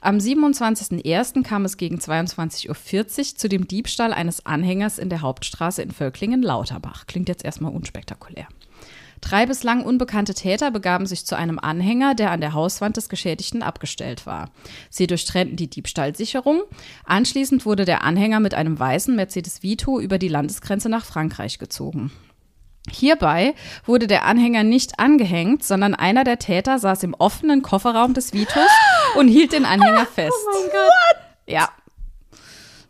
Am 0.00 0.18
27.01. 0.18 1.42
kam 1.42 1.64
es 1.64 1.76
gegen 1.76 1.98
22.40 1.98 2.68
Uhr 2.68 3.36
zu 3.36 3.48
dem 3.48 3.66
Diebstahl 3.66 4.12
eines 4.12 4.46
Anhängers 4.46 4.98
in 4.98 5.08
der 5.08 5.22
Hauptstraße 5.22 5.82
in 5.82 5.90
Völklingen-Lauterbach. 5.90 7.06
Klingt 7.06 7.28
jetzt 7.28 7.44
erstmal 7.44 7.72
unspektakulär. 7.72 8.46
Drei 9.20 9.46
bislang 9.46 9.82
unbekannte 9.82 10.34
Täter 10.34 10.70
begaben 10.70 11.06
sich 11.06 11.26
zu 11.26 11.36
einem 11.36 11.58
Anhänger, 11.58 12.14
der 12.14 12.30
an 12.30 12.40
der 12.40 12.52
Hauswand 12.52 12.96
des 12.96 13.08
Geschädigten 13.08 13.62
abgestellt 13.62 14.24
war. 14.24 14.50
Sie 14.88 15.08
durchtrennten 15.08 15.56
die 15.56 15.68
Diebstahlsicherung. 15.68 16.62
Anschließend 17.04 17.66
wurde 17.66 17.84
der 17.84 18.04
Anhänger 18.04 18.38
mit 18.38 18.54
einem 18.54 18.78
weißen 18.78 19.16
Mercedes 19.16 19.64
Vito 19.64 19.98
über 19.98 20.18
die 20.18 20.28
Landesgrenze 20.28 20.88
nach 20.88 21.04
Frankreich 21.04 21.58
gezogen. 21.58 22.12
Hierbei 22.90 23.54
wurde 23.84 24.06
der 24.06 24.24
Anhänger 24.24 24.62
nicht 24.62 24.98
angehängt, 24.98 25.64
sondern 25.64 25.94
einer 25.94 26.24
der 26.24 26.38
Täter 26.38 26.78
saß 26.78 27.02
im 27.02 27.14
offenen 27.14 27.62
Kofferraum 27.62 28.14
des 28.14 28.32
Vitos 28.32 28.70
und 29.16 29.28
hielt 29.28 29.52
den 29.52 29.64
Anhänger 29.64 30.06
fest. 30.14 30.32
Oh 30.48 30.58
mein 30.60 30.70
Gott! 30.70 31.22
Ja. 31.46 31.68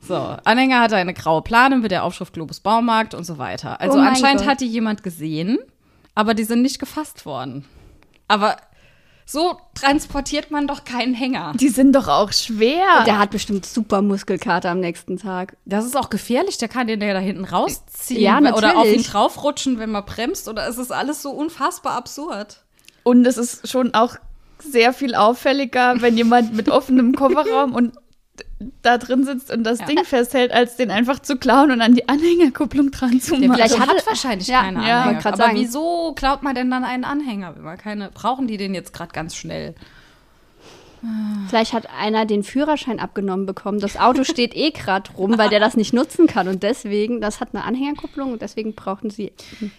So, 0.00 0.14
Anhänger 0.44 0.80
hatte 0.80 0.96
eine 0.96 1.14
graue 1.14 1.42
Plane 1.42 1.78
mit 1.78 1.90
der 1.90 2.04
Aufschrift 2.04 2.32
Globus 2.34 2.60
Baumarkt 2.60 3.14
und 3.14 3.24
so 3.24 3.38
weiter. 3.38 3.80
Also 3.80 3.98
Oh 3.98 4.02
anscheinend 4.02 4.42
Gott. 4.42 4.50
hat 4.50 4.60
die 4.60 4.68
jemand 4.68 5.02
gesehen, 5.02 5.58
aber 6.14 6.34
die 6.34 6.44
sind 6.44 6.62
nicht 6.62 6.78
gefasst 6.78 7.26
worden. 7.26 7.64
Aber 8.28 8.56
so 9.28 9.58
transportiert 9.74 10.52
man 10.52 10.68
doch 10.68 10.84
keinen 10.84 11.12
Hänger. 11.12 11.52
Die 11.56 11.68
sind 11.68 11.94
doch 11.94 12.06
auch 12.06 12.32
schwer. 12.32 13.02
Der 13.06 13.18
hat 13.18 13.32
bestimmt 13.32 13.66
super 13.66 14.00
Muskelkater 14.00 14.70
am 14.70 14.78
nächsten 14.78 15.18
Tag. 15.18 15.56
Das 15.64 15.84
ist 15.84 15.96
auch 15.96 16.10
gefährlich, 16.10 16.58
der 16.58 16.68
kann 16.68 16.86
den 16.86 17.00
ja 17.00 17.12
da 17.12 17.18
hinten 17.18 17.44
rausziehen 17.44 18.22
Ja, 18.22 18.38
oder 18.38 18.78
auf 18.78 18.86
ihn 18.86 19.02
draufrutschen, 19.02 19.80
wenn 19.80 19.90
man 19.90 20.04
bremst. 20.04 20.48
Oder 20.48 20.68
es 20.68 20.78
ist 20.78 20.92
alles 20.92 21.22
so 21.22 21.30
unfassbar 21.32 21.94
absurd. 21.94 22.62
Und 23.02 23.26
es 23.26 23.36
ist 23.36 23.68
schon 23.68 23.94
auch 23.94 24.16
sehr 24.58 24.92
viel 24.92 25.16
auffälliger, 25.16 26.00
wenn 26.00 26.16
jemand 26.16 26.54
mit 26.54 26.68
offenem 26.68 27.14
Kofferraum 27.14 27.74
und 27.74 27.94
da 28.82 28.96
drin 28.98 29.24
sitzt 29.24 29.50
und 29.50 29.64
das 29.64 29.80
Ja. 29.80 29.86
Ding 29.86 30.02
festhält, 30.04 30.50
als 30.52 30.76
den 30.76 30.90
einfach 30.90 31.18
zu 31.20 31.36
klauen 31.36 31.70
und 31.70 31.80
an 31.82 31.94
die 31.94 32.08
Anhängerkupplung 32.08 32.90
dran 32.90 33.20
zu 33.20 33.32
machen. 33.34 33.42
Vielleicht 33.52 33.74
Vielleicht 33.74 33.80
hatte- 33.88 33.98
hat 33.98 34.06
wahrscheinlich 34.06 34.48
Ja, 34.48 34.62
keine 34.62 34.86
ja, 34.88 35.02
Anhänger. 35.02 35.26
Aber 35.26 35.36
sagen. 35.36 35.56
wieso 35.56 36.12
klaut 36.14 36.42
man 36.42 36.54
denn 36.54 36.70
dann 36.70 36.84
einen 36.84 37.04
Anhänger? 37.04 37.54
Wenn 37.56 37.64
man 37.64 37.76
keine, 37.78 38.10
brauchen 38.10 38.46
die 38.46 38.56
den 38.56 38.74
jetzt 38.74 38.92
gerade 38.94 39.12
ganz 39.12 39.36
schnell? 39.36 39.74
Vielleicht 41.48 41.72
hat 41.72 41.88
einer 41.96 42.24
den 42.26 42.42
Führerschein 42.42 42.98
abgenommen 42.98 43.46
bekommen. 43.46 43.78
Das 43.78 43.96
Auto 43.96 44.24
steht 44.24 44.56
eh 44.56 44.70
gerade 44.72 45.08
rum, 45.12 45.38
weil 45.38 45.50
der 45.50 45.60
das 45.60 45.76
nicht 45.76 45.92
nutzen 45.92 46.26
kann. 46.26 46.48
Und 46.48 46.62
deswegen, 46.64 47.20
das 47.20 47.38
hat 47.38 47.50
eine 47.52 47.62
Anhängerkupplung 47.64 48.32
und 48.32 48.42
deswegen 48.42 48.74
brauchten 48.74 49.10
sie. 49.10 49.32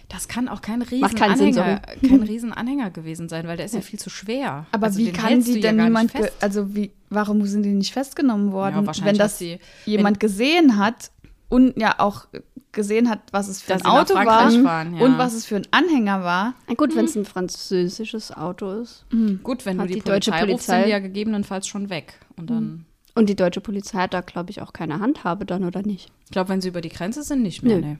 Das 0.08 0.28
kann 0.28 0.48
auch 0.48 0.62
kein 0.62 0.80
riesen, 0.80 1.00
Macht 1.00 1.16
keinen 1.16 1.36
Sinn, 1.36 1.58
Anhänger, 1.58 1.80
kein 2.08 2.22
riesen 2.22 2.52
Anhänger 2.52 2.90
gewesen 2.90 3.28
sein, 3.28 3.46
weil 3.46 3.56
der 3.58 3.66
ist 3.66 3.74
ja 3.74 3.82
viel 3.82 3.98
zu 3.98 4.08
schwer. 4.08 4.66
Aber 4.72 4.86
Also 4.86 5.00
wie 5.00 5.10
kann 5.12 5.40
ja 5.42 5.60
denn 5.60 5.76
niemand, 5.76 6.12
also 6.40 6.74
wie, 6.74 6.92
warum 7.10 7.44
sind 7.46 7.62
die 7.62 7.72
nicht 7.74 7.92
festgenommen 7.92 8.52
worden? 8.52 8.84
Ja, 8.86 9.04
wenn 9.04 9.18
das 9.18 9.38
sie- 9.38 9.58
jemand 9.86 10.20
gesehen 10.20 10.78
hat 10.78 11.10
und 11.48 11.78
ja 11.80 11.94
auch 11.98 12.26
gesehen 12.72 13.08
hat, 13.08 13.20
was 13.32 13.48
es 13.48 13.62
für 13.62 13.72
Dass 13.72 13.82
ein 13.84 13.90
Auto 13.90 14.14
war 14.14 14.50
ja. 14.52 15.04
und 15.04 15.16
was 15.18 15.32
es 15.32 15.46
für 15.46 15.56
ein 15.56 15.66
Anhänger 15.70 16.22
war. 16.22 16.54
Gut, 16.76 16.94
wenn 16.94 17.06
es 17.06 17.16
ein 17.16 17.24
französisches 17.24 18.30
Auto 18.36 18.70
ist. 18.82 19.04
Gut, 19.42 19.64
wenn 19.66 19.78
Hat 19.78 19.84
du 19.88 19.94
die, 19.94 20.00
die 20.00 20.04
deutsche 20.04 20.30
Polizei, 20.30 20.52
rufst, 20.52 20.66
Polizei- 20.66 20.76
sind 20.80 20.84
die 20.86 20.90
ja 20.90 20.98
gegebenenfalls 20.98 21.66
schon 21.66 21.90
weg. 21.90 22.20
Und 22.36 22.50
dann, 22.50 22.84
Und 23.14 23.28
die 23.28 23.36
deutsche 23.36 23.60
Polizei 23.60 23.98
hat 23.98 24.14
da, 24.14 24.20
glaube 24.20 24.50
ich, 24.50 24.60
auch 24.62 24.72
keine 24.72 25.00
Handhabe 25.00 25.44
dann, 25.46 25.64
oder 25.64 25.82
nicht? 25.82 26.10
ich 26.26 26.30
glaube, 26.30 26.50
wenn 26.50 26.60
sie 26.60 26.68
über 26.68 26.82
die 26.82 26.90
Grenze 26.90 27.22
sind, 27.22 27.42
nicht 27.42 27.62
mehr. 27.62 27.78
Nö. 27.78 27.86
Nee. 27.86 27.96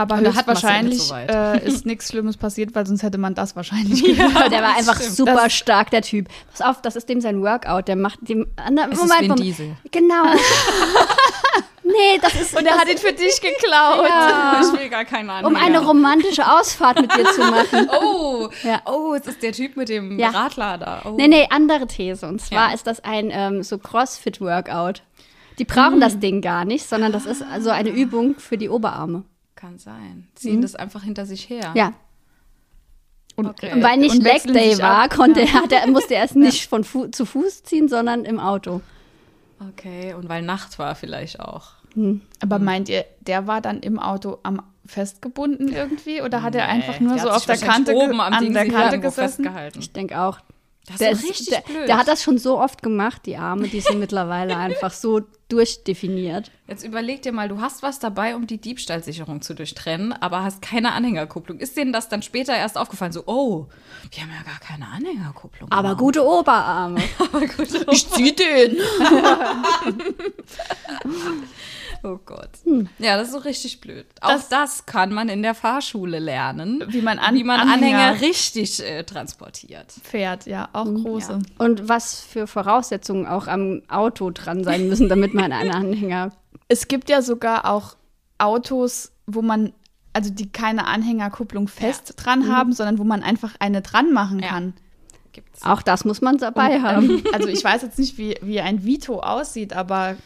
Aber 0.00 0.14
Und 0.16 0.24
da 0.24 0.34
hat 0.34 0.46
ja 0.46 0.52
höchstwahrscheinlich 0.54 1.02
so 1.02 1.14
äh, 1.14 1.64
ist 1.66 1.84
nichts 1.90 2.08
Schlimmes 2.08 2.36
passiert, 2.36 2.74
weil 2.74 2.86
sonst 2.86 3.02
hätte 3.02 3.18
man 3.18 3.34
das 3.34 3.54
wahrscheinlich 3.56 4.02
gehört. 4.04 4.50
der 4.52 4.62
war 4.62 4.76
einfach 4.76 4.96
stimmt. 4.96 5.14
super 5.16 5.34
Das- 5.44 5.52
stark, 5.52 5.90
der 5.90 6.02
Typ. 6.02 6.28
Pass 6.50 6.62
auf, 6.62 6.80
das 6.82 6.96
ist 6.96 7.08
dem 7.08 7.20
sein 7.20 7.42
Workout. 7.42 7.88
Der 7.88 7.96
macht 7.96 8.18
dem. 8.28 8.46
Moment, 8.64 8.92
Es 8.92 8.98
ist 9.02 9.10
Vin 9.20 9.28
Moment. 9.28 9.40
Diesel. 9.40 9.76
Genau. 9.90 10.24
nee, 11.84 12.18
das 12.20 12.34
ist. 12.34 12.56
Und 12.56 12.66
er 12.66 12.78
hat 12.78 12.88
ihn 12.88 12.98
für 12.98 13.12
dich 13.12 13.40
geklaut. 13.40 14.08
Ich 14.62 14.80
will 14.80 14.88
gar 14.88 15.04
keine 15.04 15.32
Anhänger. 15.32 15.46
um 15.48 15.56
eine 15.56 15.84
romantische 15.84 16.50
Ausfahrt 16.50 17.00
mit 17.00 17.14
dir 17.14 17.24
zu 17.24 17.40
machen. 17.42 17.88
Oh, 18.02 18.48
Ja. 18.62 18.80
oh, 18.86 19.14
es 19.14 19.26
ist 19.26 19.42
der 19.42 19.52
Typ 19.52 19.76
mit 19.76 19.88
dem 19.88 20.18
Ja. 20.18 20.30
Radlader. 20.30 21.02
Oh. 21.04 21.10
Nee, 21.16 21.28
nee, 21.28 21.46
andere 21.50 21.86
These. 21.86 22.26
Und 22.26 22.40
zwar 22.40 22.68
Ja. 22.68 22.74
ist 22.74 22.86
das 22.86 23.00
ein 23.04 23.30
ähm, 23.32 23.62
so 23.62 23.78
Crossfit-Workout. 23.78 25.02
Die 25.58 25.64
brauchen 25.64 26.00
das 26.00 26.18
Ding 26.18 26.40
gar 26.40 26.64
nicht, 26.64 26.88
sondern 26.88 27.12
das 27.12 27.26
ist 27.26 27.42
also 27.42 27.68
eine 27.70 27.90
Übung 27.90 28.36
für 28.38 28.56
die 28.56 28.68
Oberarme. 28.70 29.24
Kann 29.60 29.78
sein. 29.78 30.26
Ziehen 30.36 30.62
das 30.62 30.74
einfach 30.74 31.02
hinter 31.02 31.26
sich 31.26 31.50
her. 31.50 31.72
Ja. 31.74 31.92
Und, 33.36 33.46
Okay. 33.46 33.72
Und 33.72 33.82
weil 33.82 33.98
nicht 33.98 34.12
und 34.14 34.22
Leg 34.22 34.34
wechseln 34.34 34.54
Day 34.54 34.78
war, 34.78 35.04
ab. 35.04 35.10
konnte 35.14 35.40
er, 35.40 35.66
der, 35.66 35.86
musste 35.86 36.14
er 36.14 36.22
erst 36.22 36.36
nicht 36.46 36.66
von 36.68 36.82
Fu 36.82 37.08
zu 37.08 37.26
Fuß 37.26 37.62
ziehen, 37.64 37.88
sondern 37.88 38.24
im 38.24 38.40
Auto. 38.40 38.80
Okay, 39.68 40.14
und 40.14 40.28
weil 40.30 40.42
Nacht 40.42 40.78
war 40.78 40.94
vielleicht 40.94 41.40
auch. 41.40 41.72
Aber 42.40 42.58
meint 42.58 42.88
ihr, 42.88 43.04
der 43.20 43.46
war 43.46 43.60
dann 43.60 43.80
im 43.80 43.98
Auto 43.98 44.38
am 44.44 44.62
festgebunden 44.86 45.68
irgendwie 45.72 46.22
oder 46.22 46.42
hat 46.42 46.54
er 46.54 46.66
Nee, 46.66 46.72
einfach 46.72 47.00
nur 47.00 47.18
so 47.18 47.28
auf 47.28 47.44
der 47.44 47.58
Kante, 47.58 47.94
oben 47.94 48.20
am 48.20 48.32
an 48.32 48.42
Ding 48.44 48.52
der 48.54 48.68
Kante 48.68 48.98
gesessen? 48.98 49.44
festgehalten. 49.44 49.78
Ich 49.78 49.92
denke 49.92 50.18
auch. 50.20 50.38
Das 50.86 50.96
Der, 50.98 51.10
ist 51.12 51.22
richtig 51.22 51.48
der, 51.50 51.60
blöd. 51.60 51.88
der 51.88 51.98
hat 51.98 52.08
das 52.08 52.22
schon 52.22 52.38
so 52.38 52.58
oft 52.58 52.82
gemacht, 52.82 53.22
die 53.26 53.36
Arme, 53.36 53.68
die 53.68 53.80
sind 53.80 54.00
mittlerweile 54.00 54.56
einfach 54.58 54.92
so 54.92 55.20
durchdefiniert. 55.48 56.50
Jetzt 56.68 56.84
überleg 56.84 57.22
dir 57.22 57.32
mal, 57.32 57.48
du 57.48 57.60
hast 57.60 57.82
was 57.82 57.98
dabei, 57.98 58.34
um 58.36 58.46
die 58.46 58.58
Diebstahlsicherung 58.58 59.42
zu 59.42 59.54
durchtrennen, 59.54 60.12
aber 60.12 60.42
hast 60.44 60.62
keine 60.62 60.92
Anhängerkupplung. 60.92 61.58
Ist 61.58 61.76
denen 61.76 61.92
das 61.92 62.08
dann 62.08 62.22
später 62.22 62.56
erst 62.56 62.78
aufgefallen? 62.78 63.12
So, 63.12 63.24
oh, 63.26 63.66
wir 64.12 64.22
haben 64.22 64.30
ja 64.30 64.42
gar 64.48 64.60
keine 64.60 64.86
Anhängerkupplung. 64.88 65.70
Aber 65.70 65.88
gemacht. 65.90 65.98
gute 65.98 66.24
Oberarme. 66.24 67.00
Aber 67.18 67.40
gut. 67.46 67.68
Ich 67.92 68.08
zieh 68.10 68.34
den. 68.34 68.76
Oh 72.02 72.18
Gott. 72.24 72.50
Ja, 72.98 73.16
das 73.16 73.28
ist 73.28 73.32
so 73.34 73.38
richtig 73.40 73.80
blöd. 73.80 74.06
Auch 74.20 74.30
Das- 74.30 74.48
das, 74.48 74.86
kann 74.86 75.12
man 75.12 75.28
in 75.28 75.42
der 75.42 75.54
Fahrschule 75.54 76.18
lernen, 76.18 76.82
Wie 76.88 77.02
man, 77.02 77.18
an, 77.18 77.34
wie 77.34 77.44
man 77.44 77.60
Anhänger, 77.60 77.98
Anhänger, 77.98 78.20
richtig 78.22 78.82
äh, 78.82 79.04
transportiert. 79.04 79.92
fährt, 80.02 80.46
ja, 80.46 80.68
auch 80.72 80.86
große. 80.86 81.38
Und 81.58 81.88
was 81.88 82.20
für 82.20 82.46
Voraussetzungen 82.46 83.26
auch 83.26 83.46
am 83.46 83.82
Auto 83.88 84.30
dran 84.30 84.64
sein 84.64 84.88
müssen, 84.88 85.08
damit 85.08 85.34
man 85.34 85.52
einen 85.52 85.70
Anhänger. 85.72 86.32
Es 86.68 86.86
gibt 86.88 87.08
ja 87.10 87.20
sogar 87.20 87.64
auch 87.68 87.96
Autos, 88.38 89.10
wo 89.26 89.42
man, 89.42 89.72
also 90.12 90.30
die 90.30 90.50
keine 90.50 90.86
Anhängerkupplung 90.86 91.66
fest 91.68 92.14
dran 92.16 92.48
haben, 92.54 92.72
sondern 92.72 92.98
wo 92.98 93.04
man 93.04 93.22
einfach 93.24 93.54
eine 93.58 93.82
dran 93.82 94.12
machen 94.12 94.38
Ja. 94.38 94.48
kann. 94.50 94.74
Gibt's. 95.32 95.62
Auch 95.64 95.82
das 95.82 96.04
muss 96.04 96.20
man 96.20 96.38
dabei 96.38 96.80
haben. 96.80 97.10
Ähm, 97.10 97.24
also 97.32 97.48
ich 97.48 97.62
weiß 97.62 97.82
jetzt 97.82 97.98
nicht, 97.98 98.18
wie, 98.18 98.36
wie 98.42 98.60
ein 98.60 98.84
Vito 98.84 99.20
aussieht, 99.20 99.72
aber 99.74 100.16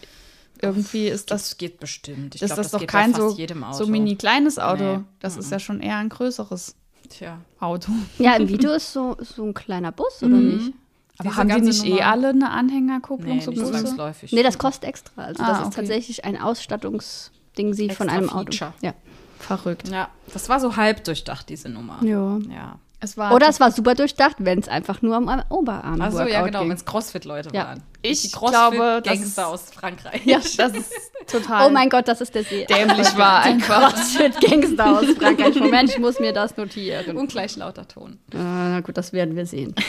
irgendwie 0.66 1.08
ist 1.08 1.30
das, 1.30 1.48
Das 1.50 1.56
geht 1.58 1.78
bestimmt. 1.80 2.34
Ich 2.34 2.42
ist 2.42 2.48
glaub, 2.48 2.56
das, 2.58 2.66
das 2.66 2.72
doch 2.72 2.80
geht 2.80 2.88
kein 2.88 3.12
bei 3.12 3.18
fast 3.18 3.30
so, 3.32 3.36
jedem 3.38 3.64
Auto. 3.64 3.84
so 3.84 3.86
mini 3.90 4.16
kleines 4.16 4.58
Auto. 4.58 4.98
Nee. 4.98 5.04
Das 5.20 5.36
ist 5.36 5.50
ja 5.50 5.58
schon 5.58 5.80
eher 5.80 5.96
ein 5.98 6.08
größeres 6.08 6.74
Tja. 7.08 7.38
Auto. 7.60 7.92
Ja, 8.18 8.34
im 8.36 8.48
Video 8.48 8.72
ist 8.72 8.92
so, 8.92 9.16
so 9.20 9.44
ein 9.44 9.54
kleiner 9.54 9.92
Bus, 9.92 10.22
oder 10.22 10.36
nicht? 10.36 10.72
Aber 11.18 11.28
Diese 11.28 11.36
haben 11.40 11.48
die 11.48 11.60
nicht 11.60 11.84
eh 11.84 11.90
Nummer- 11.90 12.06
alle 12.06 12.28
eine 12.30 12.50
Anhängerkupplung, 12.50 13.36
Nee, 13.36 13.40
so 13.42 13.50
nicht 13.52 13.60
Busse? 13.60 13.72
zwangsläufig. 13.72 14.32
Nee, 14.32 14.42
das 14.42 14.58
kostet 14.58 14.88
extra. 14.88 15.22
Also 15.22 15.42
Ah, 15.42 15.48
das 15.48 15.60
ist 15.60 15.66
okay. 15.66 15.74
tatsächlich 15.76 16.24
ein 16.24 16.40
Ausstattungsding 16.40 17.72
sie 17.74 17.90
von 17.90 18.08
einem 18.08 18.28
Auto. 18.30 18.50
Feature. 18.52 18.72
Ja. 18.82 18.94
Verrückt. 19.38 19.88
Ja, 19.88 20.08
das 20.32 20.48
war 20.48 20.58
so 20.60 20.76
halb 20.76 21.04
durchdacht, 21.04 21.48
diese 21.48 21.68
Nummer. 21.68 21.98
ja. 22.02 22.38
Ja. 22.50 22.78
Es 23.04 23.18
war 23.18 23.34
Oder 23.34 23.48
es 23.48 23.60
war 23.60 23.70
super 23.70 23.94
durchdacht, 23.94 24.36
wenn 24.38 24.58
es 24.58 24.66
einfach 24.68 25.02
nur 25.02 25.14
am 25.16 25.28
Oberarm 25.50 26.00
Achso, 26.00 26.20
ja, 26.20 26.24
Workout 26.26 26.46
genau, 26.46 26.60
ging. 26.60 26.68
wenn 26.70 26.76
es 26.76 26.84
Crossfit-Leute 26.86 27.50
Ja. 27.52 27.64
waren. 27.66 27.82
Ich 28.00 28.22
Die 28.22 28.30
glaube, 28.30 29.02
ist- 29.04 29.38
aus 29.38 29.70
Frankreich. 29.70 30.24
ja, 30.24 30.38
das 30.38 30.72
ist 30.72 30.90
total 31.26 31.66
Oh 31.66 31.70
mein 31.70 31.90
Gott, 31.90 32.08
das 32.08 32.22
ist 32.22 32.34
der 32.34 32.44
See. 32.44 32.64
dämlich 32.64 33.14
war 33.18 33.42
einfach. 33.42 33.92
Crossfit-Gangster 33.92 34.98
aus 35.00 35.04
Frankreich. 35.18 35.54
Moment, 35.56 35.90
ich 35.90 35.98
muss 35.98 36.18
mir 36.18 36.32
das 36.32 36.56
notieren. 36.56 37.16
Und 37.18 37.28
gleich 37.30 37.56
lauter 37.56 37.86
Ton. 37.86 38.14
Äh, 38.32 38.36
na 38.38 38.80
gut, 38.80 38.96
das 38.96 39.12
werden 39.12 39.36
wir 39.36 39.46
sehen. 39.46 39.74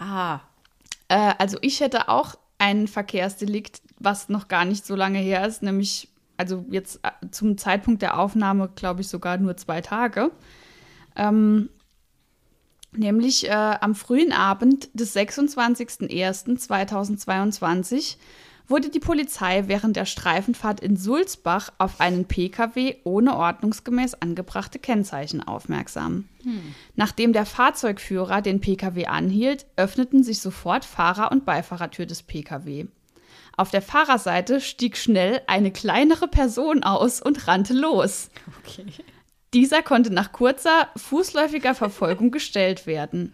Ja. 0.00 0.42
Äh, 1.08 1.32
also 1.38 1.56
ich 1.62 1.80
hätte 1.80 2.08
auch 2.10 2.34
ein 2.58 2.86
Verkehrsdelikt, 2.88 3.80
was 3.98 4.28
noch 4.28 4.48
gar 4.48 4.64
nicht 4.66 4.84
so 4.84 4.94
lange 4.94 5.18
her 5.20 5.46
ist, 5.46 5.62
nämlich 5.62 6.08
also 6.36 6.66
jetzt 6.70 7.00
äh, 7.02 7.10
zum 7.30 7.56
Zeitpunkt 7.56 8.02
der 8.02 8.18
Aufnahme, 8.18 8.68
glaube 8.74 9.00
ich, 9.00 9.08
sogar 9.08 9.38
nur 9.38 9.56
zwei 9.56 9.80
Tage. 9.80 10.32
Ähm, 11.16 11.70
nämlich 12.98 13.48
äh, 13.48 13.52
am 13.52 13.94
frühen 13.94 14.32
Abend 14.32 14.90
des 14.94 15.16
26.01.2022 15.16 18.16
wurde 18.68 18.90
die 18.90 19.00
Polizei 19.00 19.64
während 19.66 19.96
der 19.96 20.06
Streifenfahrt 20.06 20.80
in 20.80 20.96
Sulzbach 20.96 21.70
auf 21.78 22.00
einen 22.00 22.24
Pkw 22.24 22.96
ohne 23.04 23.36
ordnungsgemäß 23.36 24.14
angebrachte 24.14 24.78
Kennzeichen 24.78 25.46
aufmerksam. 25.46 26.28
Nachdem 26.94 27.32
der 27.32 27.46
Fahrzeugführer 27.46 28.42
den 28.42 28.60
Pkw 28.60 29.06
anhielt, 29.06 29.66
öffneten 29.76 30.24
sich 30.24 30.40
sofort 30.40 30.84
Fahrer- 30.84 31.30
und 31.30 31.44
Beifahrertür 31.44 32.06
des 32.06 32.22
Pkw. 32.22 32.86
Auf 33.56 33.70
der 33.70 33.82
Fahrerseite 33.82 34.60
stieg 34.60 34.96
schnell 34.96 35.40
eine 35.46 35.70
kleinere 35.70 36.28
Person 36.28 36.82
aus 36.82 37.22
und 37.22 37.46
rannte 37.46 37.72
los. 37.72 38.30
Okay. 38.60 38.84
Dieser 39.54 39.82
konnte 39.82 40.12
nach 40.12 40.32
kurzer 40.32 40.88
fußläufiger 40.96 41.74
Verfolgung 41.74 42.30
gestellt 42.30 42.86
werden. 42.86 43.32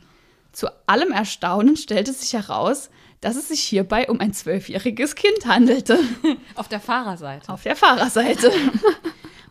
Zu 0.53 0.69
allem 0.87 1.13
Erstaunen 1.13 1.77
stellte 1.77 2.13
sich 2.13 2.35
heraus, 2.35 2.91
dass 3.23 3.37
es 3.37 3.49
sich 3.49 3.61
hierbei 3.61 4.09
um 4.09 4.21
ein 4.21 4.35
zwölfjähriges 4.35 5.15
Kind 5.15 5.47
handelte. 5.47 5.99
Auf 6.55 6.69
der 6.69 6.81
Fahrerseite. 6.81 7.51
Auf 7.51 7.63
der 7.63 7.77
Fahrerseite. 7.77 8.51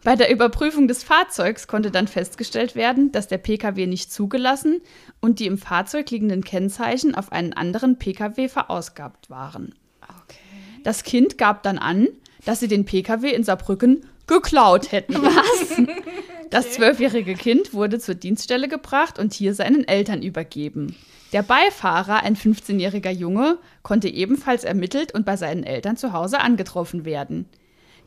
Bei 0.04 0.16
der 0.16 0.32
Überprüfung 0.32 0.88
des 0.88 1.04
Fahrzeugs 1.04 1.68
konnte 1.68 1.92
dann 1.92 2.08
festgestellt 2.08 2.76
werden, 2.76 3.12
dass 3.12 3.28
der 3.28 3.38
Pkw 3.38 3.86
nicht 3.86 4.12
zugelassen 4.12 4.82
und 5.20 5.40
die 5.40 5.46
im 5.46 5.58
Fahrzeug 5.58 6.10
liegenden 6.10 6.44
Kennzeichen 6.44 7.14
auf 7.14 7.32
einen 7.32 7.54
anderen 7.54 7.98
Pkw 7.98 8.50
verausgabt 8.50 9.30
waren. 9.30 9.76
Okay. 10.02 10.38
Das 10.84 11.04
Kind 11.04 11.38
gab 11.38 11.62
dann 11.64 11.78
an, 11.78 12.08
dass 12.46 12.60
sie 12.60 12.68
den 12.68 12.86
Pkw 12.86 13.30
in 13.30 13.44
Saarbrücken 13.44 14.06
geklaut 14.32 14.92
hätten. 14.92 15.22
Was? 15.22 15.78
Das 16.50 16.72
zwölfjährige 16.72 17.36
Kind 17.36 17.74
wurde 17.74 17.98
zur 17.98 18.14
Dienststelle 18.14 18.68
gebracht 18.68 19.18
und 19.18 19.34
hier 19.34 19.54
seinen 19.54 19.88
Eltern 19.88 20.22
übergeben. 20.22 20.98
Der 21.32 21.44
Beifahrer, 21.44 22.24
ein 22.24 22.36
15-jähriger 22.36 23.10
Junge, 23.10 23.58
konnte 23.84 24.10
ebenfalls 24.10 24.66
ermittelt 24.66 25.14
und 25.14 25.26
bei 25.26 25.38
seinen 25.38 25.64
Eltern 25.64 25.96
zu 25.96 26.12
Hause 26.12 26.42
angetroffen 26.42 27.06
werden. 27.06 27.46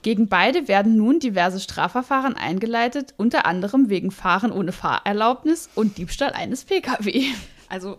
Gegen 0.03 0.29
beide 0.29 0.69
werden 0.69 0.99
nun 0.99 1.21
diverse 1.21 1.59
Strafverfahren 1.59 2.37
eingeleitet, 2.37 3.15
unter 3.17 3.47
anderem 3.47 3.89
wegen 3.89 4.11
Fahren 4.11 4.53
ohne 4.53 4.73
Fahrerlaubnis 4.73 5.71
und 5.75 5.97
Diebstahl 5.97 6.35
eines 6.35 6.67
Pkw. 6.67 7.25
Also 7.69 7.99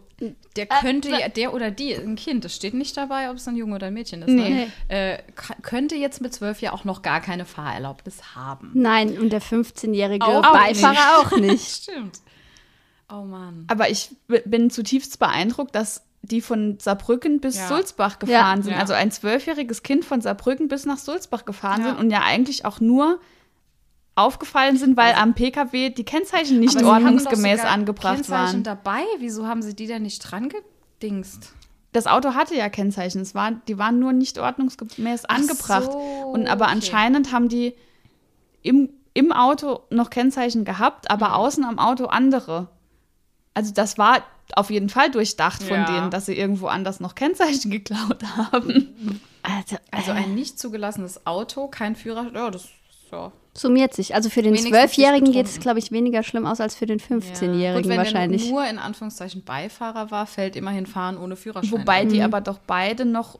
der 0.55 0.65
könnte 0.67 1.09
ja, 1.09 1.29
der 1.29 1.53
oder 1.53 1.71
die, 1.71 1.93
ein 1.93 2.15
Kind, 2.15 2.45
das 2.45 2.55
steht 2.55 2.73
nicht 2.73 2.95
dabei, 2.97 3.29
ob 3.29 3.37
es 3.37 3.47
ein 3.47 3.55
Junge 3.55 3.75
oder 3.75 3.87
ein 3.87 3.93
Mädchen 3.93 4.21
ist. 4.21 4.29
Nee. 4.29 4.49
Ne? 4.49 4.71
Äh, 4.87 5.17
könnte 5.61 5.95
jetzt 5.95 6.21
mit 6.21 6.33
zwölf 6.33 6.61
ja 6.61 6.73
auch 6.73 6.83
noch 6.83 7.01
gar 7.01 7.21
keine 7.21 7.45
Fahrerlaubnis 7.45 8.35
haben. 8.35 8.71
Nein, 8.73 9.17
und 9.17 9.31
der 9.31 9.41
15-jährige 9.41 10.25
Auch 10.25 10.41
Beifahrer 10.53 11.19
auch 11.19 11.37
nicht. 11.37 11.65
Stimmt. 11.83 12.19
Oh 13.11 13.23
Mann. 13.23 13.65
Aber 13.67 13.89
ich 13.89 14.09
bin 14.45 14.69
zutiefst 14.69 15.19
beeindruckt, 15.19 15.75
dass 15.75 16.03
die 16.23 16.41
von 16.41 16.79
Saarbrücken 16.79 17.39
bis 17.39 17.57
Ja. 17.57 17.67
Sulzbach 17.67 18.17
gefahren 18.19 18.57
Ja. 18.59 18.63
sind. 18.63 18.73
Ja. 18.73 18.79
Also 18.79 18.93
ein 18.93 19.11
zwölfjähriges 19.11 19.83
Kind 19.83 20.05
von 20.05 20.21
Saarbrücken 20.21 20.67
bis 20.67 20.85
nach 20.85 20.97
Sulzbach 20.97 21.45
gefahren 21.45 21.81
Ja. 21.81 21.87
sind 21.89 21.99
und 21.99 22.09
ja 22.09 22.21
eigentlich 22.23 22.65
auch 22.65 22.79
nur 22.79 23.19
aufgefallen 24.15 24.77
sind, 24.77 24.95
weil 24.97 25.13
am 25.13 25.33
Pkw 25.33 25.89
die 25.89 26.03
Kennzeichen 26.05 26.59
nicht 26.59 26.81
ordnungsgemäß 26.81 27.61
angebracht 27.61 28.15
Kennzeichen 28.15 28.31
waren. 28.31 28.63
dabei. 28.63 29.01
Wieso 29.19 29.45
haben 29.47 29.61
sie 29.61 29.75
die 29.75 29.87
denn 29.87 30.03
nicht 30.03 30.19
dran 30.19 30.49
gedingst? 30.49 31.53
Das 31.91 32.07
Auto 32.07 32.33
hatte 32.33 32.55
ja 32.55 32.67
Kennzeichen, 32.69 33.21
es 33.21 33.35
war, 33.35 33.51
die 33.67 33.77
waren 33.77 33.99
nur 33.99 34.11
nicht 34.13 34.37
ordnungsgemäß 34.39 35.23
Ach 35.27 35.35
angebracht. 35.37 35.91
so, 35.91 35.97
und 36.33 36.47
aber 36.47 36.65
okay. 36.65 36.73
anscheinend 36.73 37.31
haben 37.31 37.47
die 37.49 37.73
im, 38.61 38.89
im 39.13 39.31
Auto 39.31 39.81
noch 39.89 40.09
Kennzeichen 40.09 40.65
gehabt, 40.65 41.09
aber 41.11 41.29
Mhm. 41.29 41.33
außen 41.35 41.63
am 41.65 41.79
Auto 41.79 42.05
andere. 42.05 42.67
Also 43.53 43.73
das 43.73 43.97
war 43.97 44.23
auf 44.55 44.69
jeden 44.69 44.89
Fall 44.89 45.09
durchdacht 45.09 45.63
von 45.63 45.77
Ja. 45.77 45.85
denen, 45.85 46.11
dass 46.11 46.25
sie 46.25 46.37
irgendwo 46.37 46.67
anders 46.67 46.99
noch 46.99 47.15
Kennzeichen 47.15 47.71
geklaut 47.71 48.23
haben. 48.37 49.21
Also, 49.43 49.77
Also 49.91 50.11
ein 50.11 50.35
nicht 50.35 50.59
zugelassenes 50.59 51.25
Auto, 51.25 51.67
kein 51.67 51.95
Führerschein. 51.95 52.35
Ja, 52.35 52.51
das 52.51 52.67
ja. 53.11 53.31
Summiert 53.57 53.93
sich. 53.93 54.13
Also 54.15 54.29
für 54.29 54.41
den 54.41 54.55
Zwölfjährigen 54.55 55.23
nicht 55.29 55.33
geht 55.33 55.45
es, 55.45 55.59
glaube 55.59 55.79
ich, 55.79 55.91
weniger 55.91 56.23
schlimm 56.23 56.45
aus 56.45 56.59
als 56.59 56.75
für 56.75 56.85
den 56.85 56.99
Gut, 56.99 57.23
15-Jährigen 57.23 57.89
wenn 57.89 57.97
wahrscheinlich. 57.97 58.43
der 58.43 58.51
nur 58.51 58.67
in 58.67 58.77
Anführungszeichen 58.79 59.43
Beifahrer 59.43 60.11
war, 60.11 60.27
fällt 60.27 60.55
immerhin 60.55 60.85
Fahren 60.85 61.17
ohne 61.17 61.35
Führerschein. 61.35 61.71
Wobei 61.71 62.01
an. 62.01 62.09
die 62.09 62.21
aber 62.21 62.41
doch 62.41 62.59
beide 62.59 63.05
noch 63.05 63.39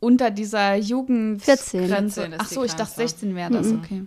unter 0.00 0.30
dieser 0.30 0.74
14. 0.74 0.82
Jugendgrenze. 0.82 1.78
14 1.86 2.32
ist 2.32 2.40
Ach 2.40 2.46
so, 2.48 2.62
ich 2.64 2.72
dachte 2.72 2.94
Grenze. 2.96 3.14
16 3.16 3.34
wäre 3.34 3.50
das, 3.50 3.66
Mhm. 3.68 3.78
okay. 3.78 4.02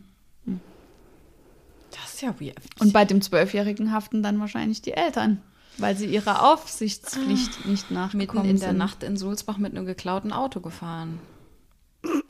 Das 1.92 2.14
ist 2.14 2.22
ja 2.22 2.34
weird. 2.40 2.58
Und 2.80 2.94
bei 2.94 3.04
dem 3.04 3.22
Zwölfjährigen 3.22 3.92
haften 3.92 4.24
dann 4.24 4.40
wahrscheinlich 4.40 4.82
die 4.82 4.94
Eltern, 4.94 5.42
weil 5.78 5.98
sie 5.98 6.06
ihrer 6.06 6.52
Aufsichtspflicht 6.54 7.66
nicht 7.66 7.90
mitten 7.90 7.94
nachgekommen 7.96 8.50
in 8.50 8.60
der 8.60 8.70
sind. 8.70 8.78
Nacht 8.78 9.04
in 9.04 9.18
Sulzbach 9.18 9.58
mit 9.58 9.76
einem 9.76 9.86
geklauten 9.86 10.32
Auto 10.32 10.62
gefahren. 10.62 11.20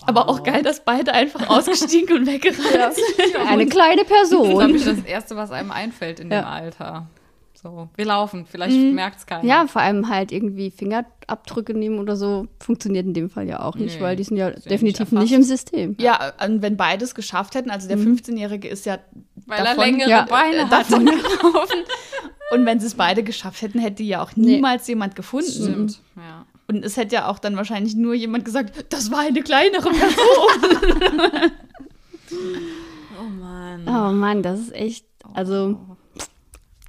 Aber 0.05 0.27
auch 0.27 0.43
geil, 0.43 0.63
dass 0.63 0.83
beide 0.83 1.13
einfach 1.13 1.47
ausgestiegen 1.49 2.17
und 2.17 2.25
weggerannt 2.27 2.95
sind. 2.95 3.35
Eine 3.47 3.65
kleine 3.67 4.03
Das 4.03 4.23
ist, 4.23 4.29
glaube 4.31 4.47
Person. 4.49 4.75
ich, 4.75 4.83
das 4.85 4.99
Erste, 5.05 5.35
was 5.37 5.51
einem 5.51 5.71
einfällt 5.71 6.19
in 6.19 6.29
dem 6.29 6.39
Ja. 6.39 6.49
Alter. 6.49 7.07
So, 7.53 7.89
wir 7.95 8.05
laufen, 8.05 8.47
vielleicht 8.49 8.75
Mhm. 8.75 8.95
merkt 8.95 9.19
es 9.19 9.25
keiner. 9.27 9.43
Ja, 9.45 9.67
vor 9.67 9.83
allem 9.83 10.09
halt 10.09 10.31
irgendwie 10.31 10.71
Fingerabdrücke 10.71 11.75
nehmen 11.75 11.99
oder 11.99 12.15
so 12.15 12.47
funktioniert 12.59 13.05
in 13.05 13.13
dem 13.13 13.29
Fall 13.29 13.47
ja 13.47 13.61
auch 13.61 13.75
nicht, 13.75 13.97
Nee, 13.97 14.01
weil 14.01 14.15
die 14.15 14.23
sind 14.23 14.37
ja 14.37 14.49
definitiv 14.49 15.11
nicht 15.11 15.21
nicht 15.21 15.33
im 15.33 15.43
System. 15.43 15.95
Ja, 15.99 16.33
und 16.43 16.63
wenn 16.63 16.75
beides 16.75 17.13
geschafft 17.13 17.53
hätten, 17.53 17.69
also 17.69 17.87
der 17.87 17.99
15-Jährige 17.99 18.67
ist 18.67 18.87
ja 18.87 18.97
Weil 19.45 19.59
er 19.59 19.63
davon, 19.65 19.83
längere 19.85 20.09
ja, 20.09 20.23
Beine 20.23 20.57
äh, 20.57 20.61
hat. 20.63 20.71
davon 20.71 21.05
gelaufen. 21.05 21.83
Und 22.51 22.65
wenn 22.65 22.79
sie 22.79 22.87
es 22.87 22.95
beide 22.95 23.21
geschafft 23.21 23.61
hätten, 23.61 23.77
hätte 23.79 23.97
die 23.97 24.07
ja 24.07 24.23
auch 24.23 24.35
niemals 24.35 24.87
jemand 24.87 25.15
gefunden. 25.15 25.51
Stimmt, 25.51 25.99
ja. 26.17 26.40
Und 26.71 26.85
es 26.85 26.95
hätte 26.95 27.15
ja 27.15 27.27
auch 27.27 27.37
dann 27.37 27.57
wahrscheinlich 27.57 27.95
nur 27.95 28.13
jemand 28.13 28.45
gesagt, 28.45 28.85
das 28.93 29.11
war 29.11 29.19
eine 29.19 29.41
kleinere 29.41 29.89
Person. 29.89 31.51
Oh 33.19 33.29
Mann. 33.29 33.87
Oh 33.87 34.13
Mann, 34.13 34.41
das 34.41 34.59
ist 34.61 34.73
echt, 34.73 35.05
also 35.33 35.77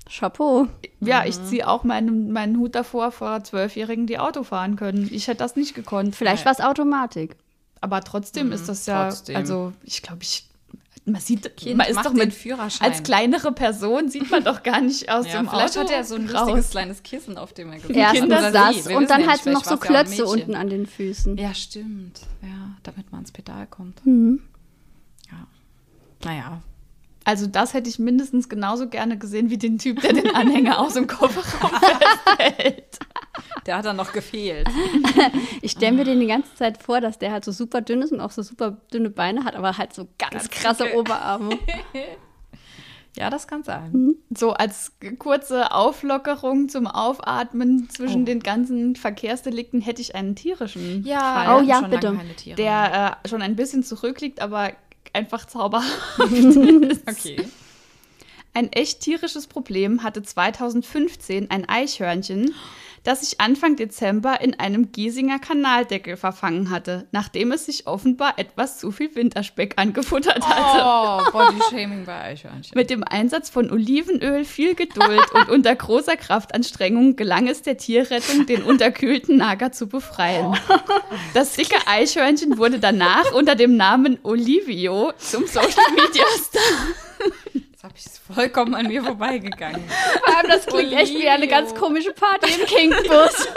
Chapeau. 0.09 0.69
ja, 1.01 1.25
ich 1.27 1.43
ziehe 1.45 1.69
auch 1.69 1.85
meinen, 1.85 2.33
meinen 2.33 2.59
Hut 2.59 2.75
davor 2.75 3.11
vor 3.11 3.43
Zwölfjährigen, 3.43 4.07
die 4.07 4.19
Auto 4.19 4.45
fahren 4.45 4.77
können. 4.77 5.09
Ich 5.11 5.27
hätte 5.27 5.39
das 5.39 5.57
nicht 5.57 5.75
gekonnt. 5.75 6.15
Vielleicht 6.15 6.45
war 6.45 6.53
es 6.53 6.61
Automatik. 6.61 7.37
Aber 7.81 8.01
trotzdem 8.03 8.53
ist 8.53 8.69
das 8.69 8.87
ja, 8.87 9.09
trotzdem. 9.09 9.37
also 9.37 9.73
ich 9.83 10.01
glaube, 10.01 10.23
ich, 10.23 10.49
man 11.05 11.21
sieht, 11.21 11.57
Kind, 11.57 11.77
man 11.77 11.89
ist 11.89 12.05
doch 12.05 12.13
mit, 12.13 12.33
Führerschein. 12.33 12.89
als 12.89 13.03
kleinere 13.03 13.53
Person 13.53 14.09
sieht 14.09 14.31
man 14.31 14.45
doch 14.45 14.63
gar 14.63 14.81
nicht 14.81 15.11
aus 15.11 15.27
ja, 15.33 15.39
dem 15.41 15.49
vielleicht 15.49 15.77
Auto 15.77 15.89
hat 15.89 15.91
er 15.91 16.05
so 16.05 16.15
ein 16.15 16.29
raus. 16.29 16.47
lustiges 16.47 16.71
kleines 16.71 17.03
Kissen, 17.03 17.37
auf 17.39 17.53
dem 17.53 17.73
er 17.73 17.79
Oder 17.79 18.53
sie. 18.53 18.53
das 18.53 18.89
Wir 18.89 18.97
und 18.97 19.11
dann 19.11 19.23
ja 19.23 19.27
halt 19.29 19.47
noch 19.47 19.65
so 19.65 19.77
vielleicht 19.77 19.85
ja 19.85 20.03
Klötze 20.05 20.27
unten 20.27 20.55
an 20.55 20.69
den 20.69 20.87
Füßen. 20.87 21.37
Ja, 21.39 21.55
stimmt. 21.55 22.21
Ja, 22.43 22.77
damit 22.85 23.11
man 23.11 23.23
ins 23.23 23.33
Pedal 23.33 23.67
kommt. 23.67 24.05
Mhm. 24.07 24.43
Ja. 25.31 25.47
Naja. 26.25 26.63
Also 27.25 27.47
das 27.47 27.73
hätte 27.75 27.89
ich 27.89 27.99
mindestens 27.99 28.49
genauso 28.49 28.89
gerne 28.89 29.17
gesehen 29.17 29.51
wie 29.51 29.59
den 29.59 29.79
Typ, 29.79 30.01
der 30.03 30.13
den 30.13 30.35
Anhänger 30.35 30.79
aus 30.81 30.95
dem 30.95 31.07
Kofferraum 31.07 31.71
festhält. 32.37 32.99
Der 33.67 33.77
hat 33.79 33.85
dann 33.85 33.97
noch 33.97 34.13
gefehlt. 34.13 34.69
Ich 35.63 35.73
stelle 35.73 35.93
mir 35.97 36.05
den 36.05 36.19
die 36.19 36.27
ganze 36.27 36.53
Zeit 36.57 36.83
vor, 36.83 37.01
dass 37.01 37.19
der 37.19 37.31
halt 37.31 37.45
so 37.45 37.53
super 37.53 37.81
dünn 37.83 38.03
ist 38.03 38.11
und 38.13 38.21
auch 38.21 38.33
so 38.33 38.43
super 38.43 38.79
dünne 38.93 39.11
Beine 39.11 39.45
hat, 39.45 39.55
aber 39.55 39.79
halt 39.79 39.95
so 39.95 40.09
ganz 40.19 40.51
krasse. 40.51 40.95
Oberarme. 40.97 41.57
Ja, 43.15 43.29
das 43.29 43.47
kann 43.47 43.63
sein. 43.63 44.15
So 44.35 44.53
als 44.55 44.93
kurze 45.19 45.73
Auflockerung 45.73 46.71
zum 46.71 46.87
Aufatmen 46.87 47.91
zwischen 47.91 48.23
Oh. 48.23 48.25
den 48.25 48.41
ganzen 48.41 48.97
Verkehrsdelikten 48.97 49.83
hätte 49.83 50.01
ich 50.01 50.15
einen 50.15 50.35
tierischen 50.35 51.05
Ja, 51.05 51.45
Fall, 51.45 51.59
Oh 51.59 51.63
ja, 51.63 51.81
schon 51.81 51.91
bitte. 51.91 52.19
der 52.57 53.19
äh, 53.23 53.29
schon 53.29 53.43
ein 53.43 53.55
bisschen 53.55 53.83
zurückliegt, 53.83 54.41
aber 54.41 54.73
einfach 55.13 55.45
zauberhaft. 55.45 55.93
Okay. 56.19 57.47
Ein 58.55 58.73
echt 58.73 59.01
tierisches 59.01 59.47
Problem 59.47 60.03
hatte 60.03 60.23
2015 60.23 61.51
ein 61.51 61.69
Eichhörnchen, 61.69 62.55
das 63.05 63.21
sich 63.21 63.41
Anfang 63.41 63.77
Dezember 63.77 64.41
in 64.41 64.59
einem 64.59 64.93
Giesinger 64.93 65.39
Kanaldeckel 65.39 66.17
verfangen 66.17 66.71
hatte, 66.71 67.07
nachdem 67.11 67.53
es 67.53 67.67
sich 67.67 67.87
offenbar 67.87 68.39
etwas 68.39 68.79
zu 68.79 68.93
viel 68.93 69.15
Winterspeck 69.15 69.75
angefuttert 69.77 70.47
hatte. 70.47 70.83
Oh, 70.85 71.33
Bodyshaming 71.33 72.05
bei 72.05 72.21
Eichhörnchen. 72.21 72.73
Mit 72.75 72.91
dem 72.91 73.03
Einsatz 73.03 73.51
von 73.51 73.71
Olivenöl, 73.71 74.45
viel 74.45 74.75
Geduld 74.75 75.33
und 75.35 75.49
unter 75.49 75.75
großer 75.75 76.17
Kraftanstrengung 76.17 77.17
gelang 77.17 77.49
es 77.49 77.63
der 77.63 77.77
Tierrettung, 77.77 78.47
den 78.47 78.63
unterkühlten 78.63 79.37
Nager 79.37 79.73
zu 79.73 79.89
befreien. 79.89 80.57
Das 81.35 81.55
dicke 81.55 81.77
Eichhörnchen 81.87 82.59
wurde 82.59 82.79
danach 82.79 83.33
unter 83.33 83.55
dem 83.55 83.77
Namen 83.77 84.19
Olivio 84.23 85.13
zum 85.19 85.47
Social 85.47 85.91
Media 85.95 86.25
Star. 86.39 86.63
Habe 87.93 87.99
ich 88.01 88.07
es 88.07 88.19
vollkommen 88.35 88.75
an 88.75 88.87
mir 88.87 89.05
vorbeigegangen. 89.05 89.85
Vor 90.25 90.39
allem, 90.39 90.49
das 90.49 90.65
klingt 90.65 90.95
echt 90.95 91.13
wie 91.15 91.29
eine 91.29 91.47
ganz 91.47 91.75
komische 91.75 92.13
Party 92.15 92.51
im 92.59 92.65
Kinkbus. 92.67 93.49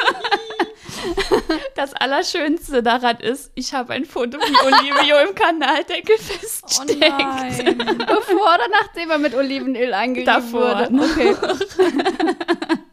Das 1.76 1.94
Allerschönste 1.94 2.84
daran 2.84 3.16
ist, 3.22 3.54
ich 3.56 3.74
habe 3.74 3.94
ein 3.94 4.04
Foto 4.04 4.38
von 4.38 4.74
Olivio 4.74 5.20
im 5.26 5.36
Kanaldeckel 5.36 6.18
Oh 6.18 6.22
feststeckt. 6.22 7.00
nein. 7.00 7.78
Bevor 7.98 8.56
oder 8.56 8.68
nachdem 8.72 9.12
er 9.12 9.20
mit 9.20 9.36
Olivenöl 9.36 9.94
eingerieben 9.94 10.26
Davor. 10.34 10.90
wurde. 10.90 11.02
Okay. 11.02 11.36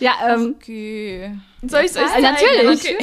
ja, 0.00 0.12
ähm, 0.28 0.54
Okay. 0.56 1.36
Soll 1.68 1.80
ich 1.80 1.86
es 1.90 1.96
euch 1.96 2.06
zeigen? 2.08 2.22
natürlich. 2.22 2.84
Okay. 2.84 2.98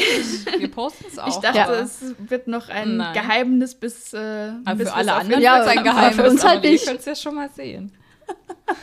Wir 0.59 0.71
posten 0.71 1.05
es 1.09 1.19
auch. 1.19 1.27
Ich 1.27 1.35
dachte, 1.35 1.57
Ja. 1.57 1.71
es 1.73 2.01
wird 2.19 2.47
noch 2.47 2.69
ein 2.69 2.97
Nein. 2.97 3.13
Geheimnis 3.13 3.75
bis, 3.75 4.13
äh, 4.13 4.51
aber 4.65 4.75
bis 4.75 4.89
für 4.89 4.95
alle 4.95 5.13
anderen 5.13 5.41
Ja, 5.41 5.57
ja, 5.57 5.63
ist 5.63 5.77
ein 5.77 5.83
Geheimnis. 5.83 6.15
für 6.15 6.29
uns 6.29 6.43
halt 6.43 6.57
aber 6.59 6.69
nicht. 6.69 6.83
Ihr 6.83 6.87
könnt 6.87 6.99
es 6.99 7.05
ja 7.05 7.15
schon 7.15 7.35
mal 7.35 7.49
sehen. 7.49 7.91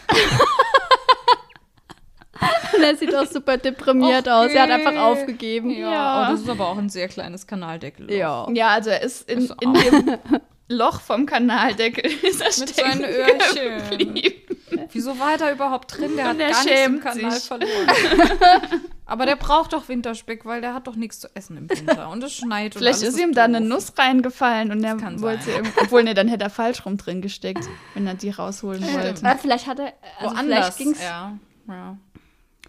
er 2.82 2.96
sieht 2.96 3.14
auch 3.14 3.26
super 3.26 3.56
deprimiert 3.58 4.26
Okay. 4.26 4.30
aus. 4.30 4.50
Er 4.52 4.62
hat 4.62 4.70
einfach 4.70 4.96
aufgegeben. 4.96 5.70
Ja, 5.70 6.28
Oh, 6.28 6.32
das 6.32 6.40
ist 6.42 6.48
aber 6.48 6.68
auch 6.68 6.78
ein 6.78 6.88
sehr 6.88 7.08
kleines 7.08 7.46
Kanaldeckel. 7.46 8.10
Ja. 8.12 8.48
Ja, 8.52 8.68
also 8.68 8.90
er 8.90 9.02
ist 9.02 9.28
in, 9.30 9.40
Ist 9.40 9.54
in 9.60 9.74
dem 9.74 10.18
Loch 10.68 11.00
vom 11.00 11.26
Kanaldeckel 11.26 12.06
ist 12.22 12.40
er 12.40 12.60
Mit 12.64 12.74
seinen 12.74 13.04
Öhrchen. 13.04 13.98
geblieben. 13.98 14.56
Wieso 14.92 15.18
war 15.18 15.36
der 15.38 15.52
überhaupt 15.52 15.96
drin? 15.98 16.16
Der 16.16 16.28
hat 16.28 16.38
der 16.38 16.50
gar 16.50 16.64
nichts 16.64 17.02
Kanal 17.02 17.30
sich. 17.32 17.44
verloren. 17.44 17.88
Aber 19.06 19.26
der 19.26 19.36
braucht 19.36 19.72
doch 19.72 19.88
Winterspeck, 19.88 20.44
weil 20.44 20.60
der 20.60 20.72
hat 20.74 20.86
doch 20.86 20.96
nichts 20.96 21.20
zu 21.20 21.28
essen 21.34 21.56
im 21.56 21.68
Winter. 21.70 22.08
Und 22.10 22.22
es 22.22 22.34
schneit. 22.34 22.76
und 22.76 22.80
Vielleicht 22.82 23.02
ist 23.02 23.18
ihm 23.18 23.32
da 23.32 23.44
eine. 23.44 23.60
Nuss 23.60 23.92
reingefallen 23.98 24.70
und 24.70 24.84
er 24.84 25.00
wollte 25.20 25.42
sie 25.44 25.50
sein. 25.50 25.64
irgendwie, 25.64 25.80
obwohl 25.80 26.04
ne, 26.04 26.14
dann 26.14 26.28
hätte 26.28 26.44
er 26.44 26.50
falsch 26.50 26.84
rum 26.86 26.96
drin 26.96 27.20
gesteckt, 27.20 27.68
wenn 27.94 28.06
er 28.06 28.14
die 28.14 28.30
rausholen 28.30 28.82
wollte. 28.82 29.22
Ja, 29.24 29.36
vielleicht 29.36 29.66
hat 29.66 29.78
er, 29.80 29.92
also 30.18 30.34
Woanders. 30.34 30.44
vielleicht 30.44 30.78
ging's, 30.78 31.02
ja. 31.02 31.36
ja. 31.68 31.96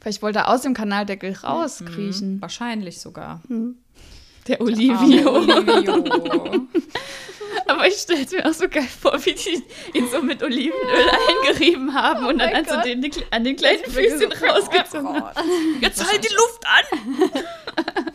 Vielleicht 0.01 0.21
wollte 0.23 0.39
er 0.39 0.49
aus 0.49 0.61
dem 0.61 0.73
Kanaldeckel 0.73 1.33
rauskriechen. 1.33 2.35
Mhm. 2.35 2.41
Wahrscheinlich 2.41 2.99
sogar. 2.99 3.41
Der 4.47 4.59
Arme 4.59 4.71
Olivio. 4.71 5.35
Olivio. 5.35 6.67
Aber 7.71 7.87
ich 7.87 7.95
stelle 7.95 8.23
es 8.23 8.31
mir 8.31 8.45
auch 8.45 8.53
so 8.53 8.67
geil 8.67 8.83
vor, 8.83 9.13
wie 9.25 9.33
die 9.33 9.63
ihn 9.97 10.09
so 10.09 10.21
mit 10.21 10.43
Olivenöl 10.43 11.09
eingerieben 11.45 11.93
haben 11.93 12.25
und 12.25 12.39
dann 12.39 12.53
also 12.53 12.75
Gott. 12.75 12.85
den, 12.85 13.11
an 13.31 13.43
den 13.43 13.55
kleinen 13.55 13.83
Füßchen 13.85 14.31
rausgezogen 14.31 15.07
haben. 15.07 15.39
Jetzt 15.79 16.05
halt 16.05 16.23
die 16.23 16.33
Luft 16.33 16.65
an! 16.65 17.31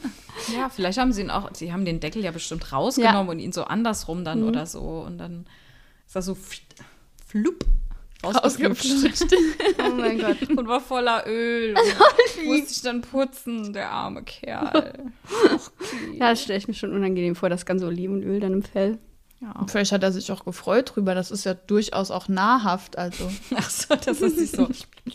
Ja, 0.54 0.68
vielleicht 0.68 0.98
haben 0.98 1.12
sie 1.12 1.22
ihn 1.22 1.30
auch, 1.30 1.50
sie 1.54 1.72
haben 1.72 1.84
den 1.84 1.98
Deckel 1.98 2.22
ja 2.22 2.30
bestimmt 2.30 2.70
rausgenommen 2.72 3.30
und 3.30 3.38
ihn 3.40 3.50
so 3.52 3.64
andersrum 3.64 4.22
dann 4.22 4.44
oder 4.44 4.64
so. 4.66 4.80
Und 4.80 5.18
dann 5.18 5.46
ist 6.06 6.14
das 6.14 6.26
so 6.26 6.36
flupp 7.26 7.64
rausgeflutscht. 8.22 9.26
Oh 9.78 9.94
mein 9.94 10.18
Gott. 10.18 10.48
und 10.56 10.68
war 10.68 10.80
voller 10.80 11.24
Öl. 11.26 11.74
Und 11.76 12.46
musste 12.46 12.72
ich 12.72 12.82
dann 12.82 13.02
putzen, 13.02 13.72
der 13.72 13.90
arme 13.90 14.22
Kerl. 14.22 15.10
Ja, 16.14 16.30
das 16.30 16.42
stelle 16.42 16.58
ich 16.58 16.68
mir 16.68 16.74
schon 16.74 16.92
unangenehm 16.92 17.34
vor, 17.34 17.48
das 17.48 17.66
ganze 17.66 17.86
Olivenöl 17.86 18.40
dann 18.40 18.52
im 18.52 18.62
Fell. 18.62 18.98
Und 19.40 19.70
Vielleicht 19.70 19.92
hat 19.92 20.02
er 20.02 20.12
sich 20.12 20.32
auch 20.32 20.44
gefreut 20.44 20.92
drüber. 20.94 21.14
Das 21.14 21.30
ist 21.30 21.44
ja 21.44 21.54
durchaus 21.54 22.10
auch 22.10 22.28
nahrhaft. 22.28 22.96
Also 22.98 23.30
Ach 23.54 23.68
so, 23.68 23.94
das 23.94 24.20
ist 24.22 24.38
nicht 24.38 24.56
so. 24.56 24.68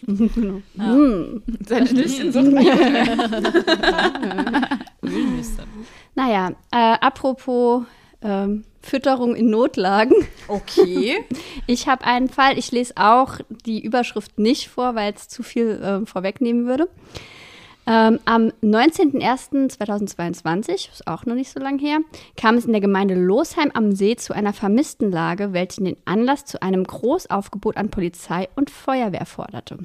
seine 1.68 1.94
Nüsschen 1.94 2.32
so 2.32 2.40
Ölnüsse. 5.04 5.64
Naja, 6.16 6.52
äh, 6.72 6.98
apropos 7.02 7.84
ähm, 8.22 8.64
Fütterung 8.82 9.36
in 9.36 9.50
Notlagen. 9.50 10.16
Okay. 10.48 11.26
Ich 11.68 11.88
habe 11.88 12.06
einen 12.06 12.30
Fall, 12.30 12.58
ich 12.58 12.72
lese 12.72 12.94
auch 12.98 13.40
die 13.66 13.84
Überschrift 13.84 14.40
nicht 14.40 14.70
vor, 14.70 14.96
weil 14.96 15.14
es 15.14 15.28
zu 15.28 15.44
viel 15.44 15.82
äh, 15.82 16.06
vorwegnehmen 16.06 16.68
würde. 16.68 16.90
Ähm, 17.92 18.20
am 18.24 18.54
19.01.2022, 18.64 20.92
ist 20.94 21.08
auch 21.08 21.26
noch 21.26 21.36
nicht 21.36 21.52
so 21.52 21.60
lange 21.60 21.82
her, 21.82 22.00
kam 22.38 22.56
es 22.56 22.64
in 22.64 22.72
der 22.72 22.80
Gemeinde 22.80 23.16
Losheim 23.16 23.70
am 23.74 23.92
See 23.92 24.16
zu 24.16 24.34
einer 24.34 24.54
Vermisstenlage, 24.54 25.52
welche 25.52 25.84
den 25.84 25.98
Anlass 26.06 26.46
zu 26.46 26.62
einem 26.62 26.86
Großaufgebot 26.86 27.76
an 27.76 27.90
Polizei 27.90 28.48
und 28.56 28.70
Feuerwehr 28.70 29.26
forderte. 29.26 29.80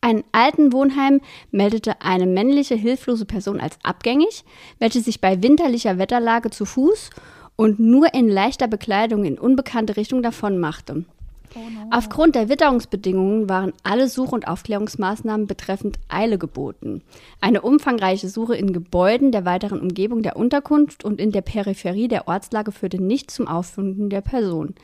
Ein 0.00 0.24
alten 0.32 0.72
Wohnheim 0.72 1.20
meldete 1.52 2.02
eine 2.02 2.26
männliche 2.26 2.74
hilflose 2.74 3.26
Person 3.26 3.60
als 3.60 3.78
abgängig, 3.84 4.44
welche 4.80 5.00
sich 5.00 5.20
bei 5.20 5.40
winterlicher 5.40 5.98
Wetterlage 5.98 6.50
zu 6.50 6.64
Fuß 6.64 7.10
und 7.54 7.78
nur 7.78 8.12
in 8.12 8.28
leichter 8.28 8.66
Bekleidung 8.66 9.24
in 9.24 9.38
unbekannte 9.38 9.96
Richtung 9.96 10.20
davon 10.20 10.58
machte. 10.58 11.04
Aufgrund 11.90 12.34
der 12.34 12.48
Witterungsbedingungen 12.48 13.48
waren 13.48 13.72
alle 13.82 14.08
Such- 14.08 14.32
und 14.32 14.48
Aufklärungsmaßnahmen 14.48 15.46
betreffend 15.46 15.98
Eile 16.08 16.38
geboten. 16.38 17.02
Eine 17.40 17.62
umfangreiche 17.62 18.28
Suche 18.28 18.56
in 18.56 18.72
Gebäuden 18.72 19.32
der 19.32 19.44
weiteren 19.44 19.80
Umgebung 19.80 20.22
der 20.22 20.36
Unterkunft 20.36 21.04
und 21.04 21.20
in 21.20 21.30
der 21.30 21.42
Peripherie 21.42 22.08
der 22.08 22.28
Ortslage 22.28 22.72
führte 22.72 23.02
nicht 23.02 23.30
zum 23.30 23.46
Auffinden 23.46 24.10
der 24.10 24.20
Person. 24.20 24.74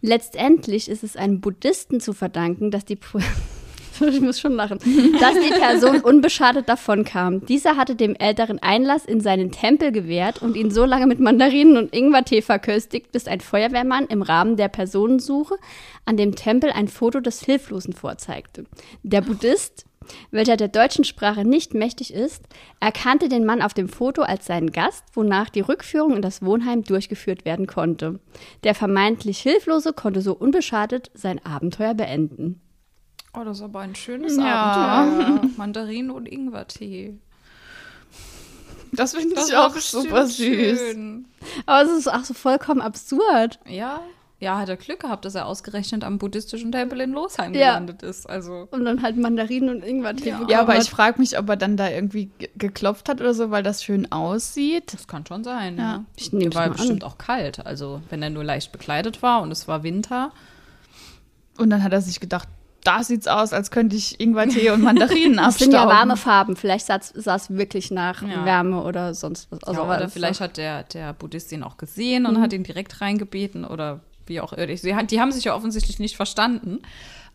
Letztendlich 0.00 0.88
ist 0.88 1.02
es 1.02 1.16
einem 1.16 1.40
Buddhisten 1.40 2.00
zu 2.00 2.12
verdanken, 2.12 2.70
dass 2.70 2.84
die 2.84 2.96
ich 4.10 4.20
muss 4.20 4.40
schon 4.40 4.52
lachen, 4.52 4.78
dass 5.20 5.34
die 5.34 5.58
Person 5.58 6.00
unbeschadet 6.00 6.68
davonkam. 6.68 7.44
Dieser 7.46 7.76
hatte 7.76 7.94
dem 7.94 8.14
Älteren 8.14 8.58
Einlass 8.58 9.04
in 9.04 9.20
seinen 9.20 9.50
Tempel 9.50 9.92
gewährt 9.92 10.42
und 10.42 10.56
ihn 10.56 10.70
so 10.70 10.84
lange 10.84 11.06
mit 11.06 11.20
Mandarinen 11.20 11.76
und 11.76 11.94
Ingwertee 11.94 12.42
verköstigt, 12.42 13.12
bis 13.12 13.26
ein 13.26 13.40
Feuerwehrmann 13.40 14.06
im 14.06 14.22
Rahmen 14.22 14.56
der 14.56 14.68
Personensuche 14.68 15.56
an 16.04 16.16
dem 16.16 16.34
Tempel 16.34 16.70
ein 16.70 16.88
Foto 16.88 17.20
des 17.20 17.42
Hilflosen 17.42 17.92
vorzeigte. 17.92 18.64
Der 19.02 19.20
Buddhist, 19.20 19.86
welcher 20.30 20.56
der 20.56 20.68
deutschen 20.68 21.04
Sprache 21.04 21.44
nicht 21.44 21.74
mächtig 21.74 22.12
ist, 22.12 22.44
erkannte 22.80 23.28
den 23.28 23.44
Mann 23.44 23.62
auf 23.62 23.74
dem 23.74 23.88
Foto 23.88 24.22
als 24.22 24.46
seinen 24.46 24.70
Gast, 24.70 25.04
wonach 25.14 25.50
die 25.50 25.60
Rückführung 25.60 26.14
in 26.14 26.22
das 26.22 26.42
Wohnheim 26.42 26.84
durchgeführt 26.84 27.44
werden 27.44 27.66
konnte. 27.66 28.20
Der 28.64 28.74
vermeintlich 28.74 29.38
Hilflose 29.38 29.92
konnte 29.92 30.20
so 30.20 30.32
unbeschadet 30.34 31.10
sein 31.14 31.44
Abenteuer 31.44 31.94
beenden. 31.94 32.60
Oh, 33.38 33.44
das 33.44 33.58
ist 33.58 33.62
aber 33.64 33.80
ein 33.80 33.94
schönes 33.94 34.36
Ja. 34.36 34.54
Abenteuer. 35.02 35.50
Mandarinen 35.56 36.10
und 36.10 36.26
Ingwertee. 36.26 37.14
Das 38.92 39.14
finde 39.14 39.34
ich 39.46 39.54
auch 39.54 39.72
bestimmt 39.74 40.04
super 40.04 40.26
süß. 40.26 40.36
schön. 40.36 41.26
Aber 41.66 41.82
es 41.90 41.98
ist 41.98 42.08
auch 42.12 42.24
so 42.24 42.34
vollkommen 42.34 42.80
absurd. 42.80 43.58
Ja. 43.68 44.00
Ja, 44.38 44.58
hat 44.58 44.68
er 44.68 44.76
Glück 44.76 45.00
gehabt, 45.00 45.24
dass 45.24 45.34
er 45.34 45.46
ausgerechnet 45.46 46.04
am 46.04 46.18
buddhistischen 46.18 46.70
Tempel 46.70 47.00
in 47.00 47.12
Losheim 47.12 47.54
Ja. 47.54 47.70
gelandet 47.70 48.02
ist. 48.02 48.28
Also. 48.28 48.68
Und 48.70 48.84
dann 48.84 49.00
halt 49.02 49.16
Mandarinen 49.16 49.70
und 49.70 49.82
Ingwertee 49.82 50.30
bekommen 50.32 50.50
Ja, 50.50 50.60
aber 50.60 50.74
hat. 50.74 50.82
ich 50.82 50.90
frage 50.90 51.18
mich, 51.18 51.38
ob 51.38 51.48
er 51.48 51.56
dann 51.56 51.76
da 51.78 51.88
irgendwie 51.90 52.26
ge- 52.38 52.50
geklopft 52.56 53.08
hat 53.08 53.20
oder 53.22 53.32
so, 53.32 53.50
weil 53.50 53.62
das 53.62 53.82
schön 53.82 54.12
aussieht. 54.12 54.92
Das 54.92 55.08
kann 55.08 55.24
schon 55.26 55.42
sein, 55.42 55.78
Ja. 55.78 55.82
ja. 55.82 56.04
Ich 56.16 56.32
nehm's 56.32 56.52
Der 56.54 56.60
war 56.60 56.66
mal 56.68 56.72
an. 56.72 56.76
bestimmt 56.76 57.04
auch 57.04 57.16
kalt. 57.18 57.64
Also, 57.66 58.02
wenn 58.10 58.22
er 58.22 58.28
nur 58.30 58.44
leicht 58.44 58.72
bekleidet 58.72 59.22
war 59.22 59.40
und 59.40 59.50
es 59.50 59.66
war 59.68 59.82
Winter. 59.82 60.32
Und 61.58 61.70
dann 61.70 61.82
hat 61.82 61.92
er 61.94 62.02
sich 62.02 62.20
gedacht, 62.20 62.48
da 62.86 63.02
sieht's 63.02 63.26
aus, 63.26 63.52
als 63.52 63.70
könnte 63.70 63.96
ich 63.96 64.20
Ingwertee 64.20 64.70
und 64.70 64.82
Mandarinen 64.82 65.36
Das 65.36 65.58
sind 65.58 65.74
abstauben. 65.74 65.90
ja 65.90 65.94
warme 65.98 66.16
Farben. 66.16 66.56
Vielleicht 66.56 66.86
sah 66.86 66.96
es 67.36 67.50
wirklich 67.50 67.90
nach 67.90 68.22
Ja. 68.22 68.44
Wärme 68.44 68.82
oder 68.82 69.14
sonst 69.14 69.50
was. 69.50 69.62
Also, 69.64 69.82
aber 69.82 69.96
oder 69.96 70.08
vielleicht 70.08 70.40
hat 70.40 70.56
der, 70.56 70.84
der 70.84 71.12
Buddhist 71.12 71.50
ihn 71.52 71.62
auch 71.62 71.76
gesehen 71.76 72.26
und 72.26 72.40
hat 72.40 72.52
ihn 72.52 72.62
direkt 72.62 73.00
reingebeten 73.00 73.64
oder 73.64 74.00
wie 74.26 74.40
auch 74.40 74.52
immer. 74.52 74.66
Die 75.04 75.20
haben 75.20 75.32
sich 75.32 75.44
ja 75.44 75.54
offensichtlich 75.54 75.98
nicht 75.98 76.16
verstanden. 76.16 76.80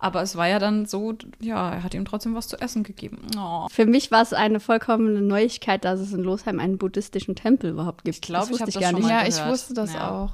Aber 0.03 0.23
es 0.23 0.35
war 0.35 0.47
ja 0.47 0.57
dann 0.57 0.87
so, 0.87 1.13
ja, 1.39 1.73
er 1.73 1.83
hat 1.83 1.93
ihm 1.93 2.05
trotzdem 2.05 2.33
was 2.33 2.47
zu 2.47 2.59
essen 2.59 2.81
gegeben. 2.81 3.19
Oh. 3.37 3.67
Für 3.69 3.85
mich 3.85 4.09
war 4.09 4.23
es 4.23 4.33
eine 4.33 4.59
vollkommene 4.59 5.21
Neuigkeit, 5.21 5.85
dass 5.85 5.99
es 5.99 6.11
in 6.11 6.23
Losheim 6.23 6.59
einen 6.59 6.79
buddhistischen 6.79 7.35
Tempel 7.35 7.69
überhaupt 7.69 8.03
gibt. 8.03 8.15
Ich 8.15 8.21
glaub, 8.21 8.45
ich 8.45 8.49
wusste 8.49 8.63
hab 8.65 8.71
das 8.73 8.81
gar 8.81 8.89
schon 8.89 8.99
nicht. 9.01 9.07
mal 9.07 9.21
ja, 9.21 9.27
ich 9.27 9.35
gehört. 9.35 9.51
wusste 9.51 9.73
das 9.75 9.93
Ja. 9.93 10.09
auch. 10.09 10.31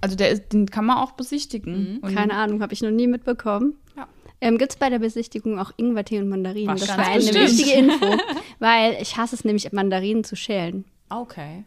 Also 0.00 0.14
der 0.16 0.30
ist, 0.30 0.52
den 0.52 0.66
kann 0.70 0.84
man 0.84 0.98
auch 0.98 1.12
besichtigen. 1.12 1.98
Und 2.00 2.14
Keine 2.14 2.34
Ahnung, 2.34 2.62
habe 2.62 2.72
ich 2.74 2.82
noch 2.82 2.90
nie 2.90 3.06
mitbekommen. 3.06 3.74
Ja. 3.96 4.06
Ähm, 4.40 4.58
Gibt 4.58 4.72
es 4.72 4.76
bei 4.78 4.90
der 4.90 4.98
Besichtigung 4.98 5.58
auch 5.58 5.72
Ingwertee 5.76 6.18
und 6.18 6.28
Mandarinen? 6.28 6.68
Was 6.74 6.86
das 6.86 6.96
war 6.98 7.06
eine 7.06 7.16
bestimmt. 7.18 7.44
wichtige 7.50 7.72
Info, 7.72 8.06
weil 8.58 8.96
ich 9.00 9.16
hasse 9.16 9.34
es 9.34 9.44
nämlich, 9.44 9.70
Mandarinen 9.72 10.24
zu 10.24 10.36
schälen. 10.36 10.84
Okay. 11.08 11.64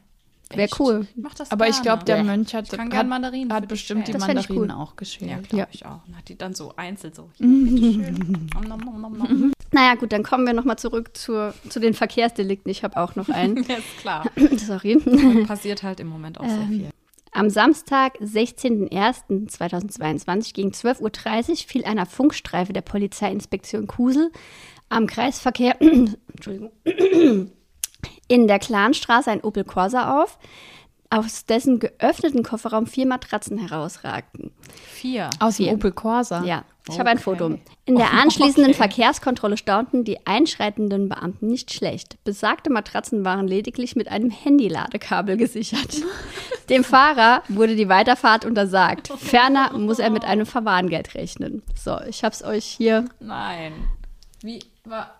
Wäre 0.51 0.69
cool. 0.79 1.05
Mach 1.15 1.35
das 1.35 1.51
Aber 1.51 1.67
ich 1.67 1.73
gerne. 1.73 1.83
glaube, 1.83 2.05
der. 2.05 2.23
Mönch 2.23 2.55
hat, 2.55 2.65
Ich 2.65 2.71
kann 2.71 2.91
hat, 2.91 3.51
hat 3.51 3.67
bestimmt 3.67 4.07
die 4.07 4.11
ich 4.13 4.17
Mandarinen 4.17 4.71
cool. 4.71 4.71
auch 4.71 4.95
geschält. 4.95 5.29
Ja, 5.29 5.37
glaube 5.41 5.57
Ja. 5.57 5.67
ich 5.71 5.85
auch. 5.85 5.99
Und 6.07 6.17
hat 6.17 6.27
die 6.27 6.37
dann 6.37 6.55
so 6.55 6.73
einzeln 6.75 7.13
so. 7.13 7.29
Hier, 7.37 7.47
bitteschön. 7.47 8.49
Nom, 8.55 8.63
nom, 8.67 8.79
nom, 8.79 9.01
nom, 9.01 9.17
nom. 9.17 9.51
Naja, 9.71 9.93
gut, 9.93 10.11
dann 10.11 10.23
kommen 10.23 10.47
wir 10.47 10.53
nochmal 10.53 10.79
zurück 10.79 11.15
zur, 11.15 11.53
zu 11.69 11.79
den 11.79 11.93
Verkehrsdelikten. 11.93 12.71
Ich 12.71 12.83
habe 12.83 12.97
auch 12.97 13.15
noch 13.15 13.29
einen. 13.29 13.57
Ja, 13.67 13.75
ist 13.75 13.97
klar. 13.99 14.25
Sorry. 14.57 14.95
Und 14.95 15.45
passiert 15.45 15.83
halt 15.83 15.99
im 15.99 16.07
Moment 16.07 16.39
auch 16.39 16.47
sehr 16.47 16.57
Ähm, 16.61 16.67
viel. 16.69 16.89
Am 17.31 17.49
Samstag, 17.49 18.19
16.01.2022 18.21 20.53
gegen 20.53 20.71
12.30 20.71 21.49
Uhr 21.49 21.55
fiel 21.67 21.85
einer 21.85 22.05
Funkstreife 22.05 22.73
der 22.73 22.81
Polizeiinspektion 22.81 23.87
Kusel 23.87 24.29
am 24.89 25.07
Kreisverkehr 25.07 25.77
in 28.27 28.47
der 28.47 28.59
Clanstraße 28.59 29.31
ein 29.31 29.41
Opel 29.41 29.63
Corsa 29.63 30.21
auf, 30.21 30.37
aus 31.09 31.45
dessen 31.45 31.79
geöffneten 31.79 32.43
Kofferraum 32.43 32.85
vier 32.87 33.07
Matratzen 33.07 33.57
herausragten. 33.57 34.51
Vier. 34.87 35.29
Aus 35.39 35.57
dem 35.57 35.65
Vier. 35.65 35.73
Opel 35.73 35.91
Corsa. 35.91 36.43
Ja, 36.43 36.63
ich 36.89 36.99
habe 36.99 37.09
ein 37.09 37.17
Okay. 37.17 37.23
Foto. 37.23 37.59
In 37.85 37.95
der 37.95 38.11
anschließenden 38.21 38.71
Okay. 38.71 38.77
Verkehrskontrolle 38.77 39.57
staunten 39.57 40.03
die 40.03 40.25
einschreitenden 40.25 41.09
Beamten 41.09 41.47
nicht 41.47 41.73
schlecht. 41.73 42.17
Besagte 42.23 42.69
Matratzen 42.69 43.23
waren 43.25 43.47
lediglich 43.47 43.95
mit 43.95 44.07
einem 44.09 44.29
Handyladekabel 44.31 45.37
gesichert. 45.37 45.97
Dem 46.69 46.83
Fahrer 46.83 47.41
wurde 47.49 47.75
die 47.75 47.89
Weiterfahrt 47.89 48.45
untersagt. 48.45 49.07
Ferner 49.17 49.75
muss 49.77 49.99
er 49.99 50.09
mit 50.11 50.23
einem 50.23 50.45
Verwarngeld 50.45 51.15
rechnen. 51.15 51.63
So, 51.75 51.99
ich 52.07 52.23
habe 52.23 52.33
es 52.33 52.43
euch 52.43 52.65
hier. 52.65 53.05
Nein. 53.19 53.73
Wie 54.41 54.59
war. 54.85 55.15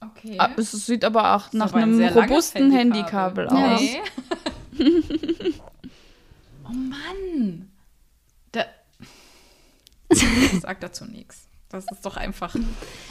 Okay. 0.00 0.36
Ah, 0.38 0.50
Es 0.56 0.72
sieht 0.72 1.04
aber 1.04 1.36
auch 1.36 1.52
nach 1.52 1.66
aber 1.68 1.76
ein 1.78 1.82
einem 1.84 2.00
langes 2.00 2.16
robusten 2.16 2.72
Handykabel 2.72 3.48
aus. 3.48 3.80
Nee. 3.80 4.00
oh 6.64 6.72
Mann. 6.72 7.68
Ich 10.12 10.60
sag 10.60 10.80
dazu 10.80 11.04
nichts. 11.04 11.48
Das 11.70 11.86
ist 11.90 12.04
doch 12.04 12.18
einfach. 12.18 12.54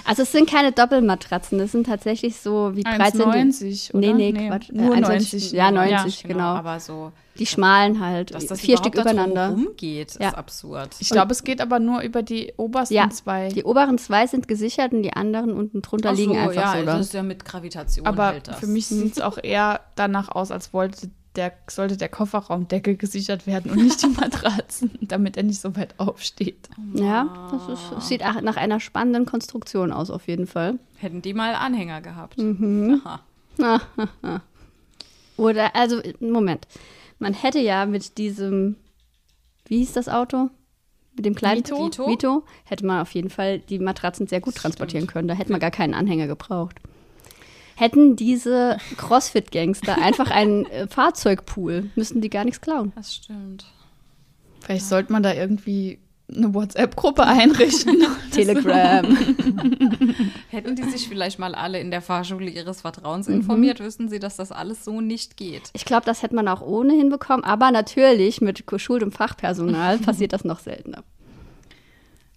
Also 0.06 0.22
es 0.22 0.32
sind 0.32 0.48
keine 0.48 0.72
Doppelmatratzen, 0.72 1.58
das 1.58 1.72
sind 1.72 1.88
tatsächlich 1.88 2.40
so, 2.40 2.76
wie 2.76 2.84
breit 2.84 3.14
sind 3.14 3.34
die? 3.34 3.40
1,90 3.40 3.90
oder? 3.96 4.00
Nee, 4.14 4.32
nee, 4.32 4.48
Quatsch. 4.50 4.70
Nur 4.72 4.96
Äh, 4.96 5.02
90. 5.02 5.44
1,90. 5.46 5.56
Ja, 5.56 5.72
90, 5.72 6.22
Genau. 6.24 6.34
genau. 6.38 6.46
Aber 6.60 6.80
so, 6.80 7.12
Die 7.40 7.48
schmalen 7.48 8.00
halt, 8.06 8.36
dass 8.36 8.46
das 8.46 8.62
vier 8.62 8.78
Stück 8.78 8.94
übereinander. 8.94 9.50
rumgeht, 9.50 10.16
Ja. 10.20 10.28
ist 10.30 10.36
absurd. 10.38 10.90
Ich 11.00 11.10
glaube, 11.10 11.32
es 11.32 11.44
geht 11.44 11.60
aber 11.60 11.80
nur 11.80 12.02
über 12.02 12.22
die 12.22 12.54
obersten 12.58 12.94
Ja, 12.94 13.10
zwei. 13.10 13.50
Die 13.50 13.64
oberen 13.64 13.98
zwei 13.98 14.28
sind 14.28 14.48
gesichert 14.48 14.92
und 14.94 15.02
die 15.02 15.14
anderen 15.14 15.54
unten 15.54 15.82
drunter 15.82 16.12
Ach 16.12 16.16
liegen 16.16 16.34
so, 16.34 16.38
einfach 16.40 16.54
ja, 16.62 16.74
so 16.80 16.86
da. 16.86 16.98
das 16.98 17.08
ist 17.08 17.14
ja 17.16 17.24
mit 17.24 17.44
Gravitation 17.44 18.06
aber 18.06 18.26
halt 18.28 18.48
das. 18.48 18.60
für 18.60 18.68
mich 18.68 18.86
sieht 18.86 19.14
es 19.14 19.22
auch 19.22 19.40
eher 19.42 19.80
danach 19.96 20.30
aus, 20.30 20.52
als 20.52 20.72
wollte 20.72 21.10
der, 21.36 21.54
sollte 21.70 21.98
der 21.98 22.10
Kofferraumdeckel 22.10 22.98
gesichert 22.98 23.48
werden 23.48 23.72
und 23.72 23.78
nicht 23.84 24.02
die 24.04 24.08
Matratzen, 24.20 24.92
damit 25.02 25.38
er 25.38 25.44
nicht 25.44 25.62
so 25.62 25.76
weit 25.76 25.96
aufsteht. 25.98 26.70
Ja, 26.94 27.50
das, 27.52 27.80
ist, 27.80 27.92
das 27.92 28.08
sieht 28.08 28.24
auch 28.26 28.42
nach 28.42 28.58
einer 28.58 28.80
spannenden 28.80 29.26
Konstruktion 29.26 29.92
aus, 29.92 30.10
auf 30.10 30.28
jeden 30.28 30.48
Fall. 30.48 30.80
Hätten 30.98 31.22
die 31.22 31.34
mal 31.34 31.56
Anhänger 31.56 32.02
gehabt. 32.02 32.38
Mhm. 32.38 33.02
Aha. 33.62 33.82
Oder, 35.38 35.76
also, 35.76 36.02
Moment. 36.20 36.68
Man 37.20 37.34
hätte 37.34 37.60
ja 37.60 37.86
mit 37.86 38.18
diesem, 38.18 38.76
wie 39.66 39.78
hieß 39.78 39.94
das 39.94 40.10
Auto? 40.10 40.50
Mit 41.16 41.26
dem 41.26 41.36
kleinen 41.36 41.60
Vito? 41.60 41.86
Vito? 41.86 42.08
Vito 42.08 42.44
hätte 42.66 42.86
man 42.86 43.02
auf 43.02 43.14
jeden 43.14 43.30
Fall 43.30 43.60
die 43.60 43.80
Matratzen 43.80 44.28
sehr 44.28 44.42
gut 44.42 44.56
transportieren 44.56 45.08
können. 45.08 45.28
Da 45.28 45.34
hätte 45.34 45.52
man 45.52 45.60
gar 45.60 45.72
keinen 45.72 45.94
Anhänger 45.94 46.28
gebraucht. 46.28 46.80
Hätten 47.82 48.16
diese 48.16 48.78
Crossfit-Gangster 48.98 49.98
einfach 49.98 50.30
einen 50.30 50.68
äh, 50.68 50.88
Fahrzeugpool, 50.88 51.90
müssten 51.96 52.22
die 52.22 52.30
gar 52.30 52.46
nichts 52.46 52.62
klauen. 52.62 52.92
Das 52.96 53.16
stimmt. 53.16 53.66
Vielleicht 54.60 54.86
sollte 54.86 55.12
man 55.12 55.24
da 55.24 55.34
irgendwie 55.34 55.98
eine 56.32 56.54
WhatsApp-Gruppe 56.54 57.24
einrichten. 57.26 58.04
Telegram. 58.32 59.04
Hätten 60.52 60.76
die 60.76 60.84
sich 60.92 61.10
vielleicht 61.10 61.40
mal 61.40 61.56
alle 61.56 61.80
in 61.80 61.90
der 61.90 62.04
Fahrschule 62.04 62.52
ihres 62.52 62.82
Vertrauens 62.82 63.28
informiert, 63.28 63.80
wüssten 63.80 64.10
sie, 64.10 64.20
dass 64.20 64.36
das 64.36 64.52
alles 64.52 64.86
so 64.86 65.02
nicht 65.02 65.36
geht. 65.36 65.72
Ich 65.74 65.86
glaube, 65.86 66.06
das 66.06 66.22
hätte 66.22 66.36
man 66.36 66.48
auch 66.50 66.62
ohne 66.62 66.94
hinbekommen, 66.94 67.44
aber 67.44 67.72
natürlich 67.72 68.42
mit 68.42 68.68
geschultem 68.68 69.12
Fachpersonal 69.12 69.98
passiert 69.98 70.34
das 70.34 70.46
noch 70.46 70.60
seltener. 70.60 71.04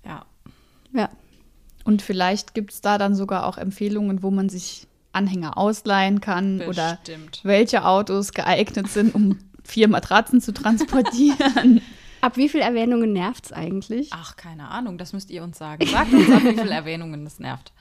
Ja. 0.06 0.24
Ja. 0.94 1.10
Und 1.84 2.00
vielleicht 2.00 2.54
gibt 2.54 2.72
es 2.72 2.80
da 2.80 2.96
dann 2.96 3.14
sogar 3.14 3.44
auch 3.44 3.58
Empfehlungen, 3.58 4.22
wo 4.22 4.30
man 4.30 4.48
sich 4.48 4.86
Anhänger 5.14 5.56
ausleihen 5.58 6.20
kann 6.20 6.60
oder 6.62 6.98
Bestimmt. 7.04 7.40
welche 7.42 7.84
Autos 7.84 8.32
geeignet 8.32 8.88
sind, 8.88 9.14
um 9.14 9.38
vier 9.64 9.88
Matratzen 9.88 10.40
zu 10.40 10.52
transportieren. 10.52 11.80
Ab 12.20 12.36
wie 12.38 12.48
viel 12.48 12.60
Erwähnungen 12.60 13.12
nervt's 13.12 13.52
eigentlich? 13.52 14.08
Ach, 14.12 14.36
keine 14.36 14.68
Ahnung, 14.68 14.96
das 14.96 15.12
müsst 15.12 15.30
ihr 15.30 15.42
uns 15.42 15.58
sagen. 15.58 15.86
Sagt 15.86 16.12
uns, 16.12 16.30
ab 16.30 16.42
wie 16.42 16.56
viele 16.56 16.70
Erwähnungen 16.74 17.24
das 17.24 17.38
nervt. 17.38 17.72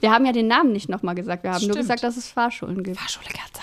Wir 0.00 0.10
haben 0.10 0.26
ja 0.26 0.32
den 0.32 0.48
Namen 0.48 0.72
nicht 0.72 0.88
nochmal 0.90 1.14
gesagt. 1.14 1.44
Wir 1.44 1.50
haben 1.50 1.62
nur 1.62 1.70
Stimmt. 1.72 1.78
gesagt, 1.78 2.02
dass 2.02 2.16
es 2.18 2.28
Fahrschulen 2.28 2.82
gibt. 2.82 2.98
Fahrschule 2.98 3.28
Gerza. 3.28 3.62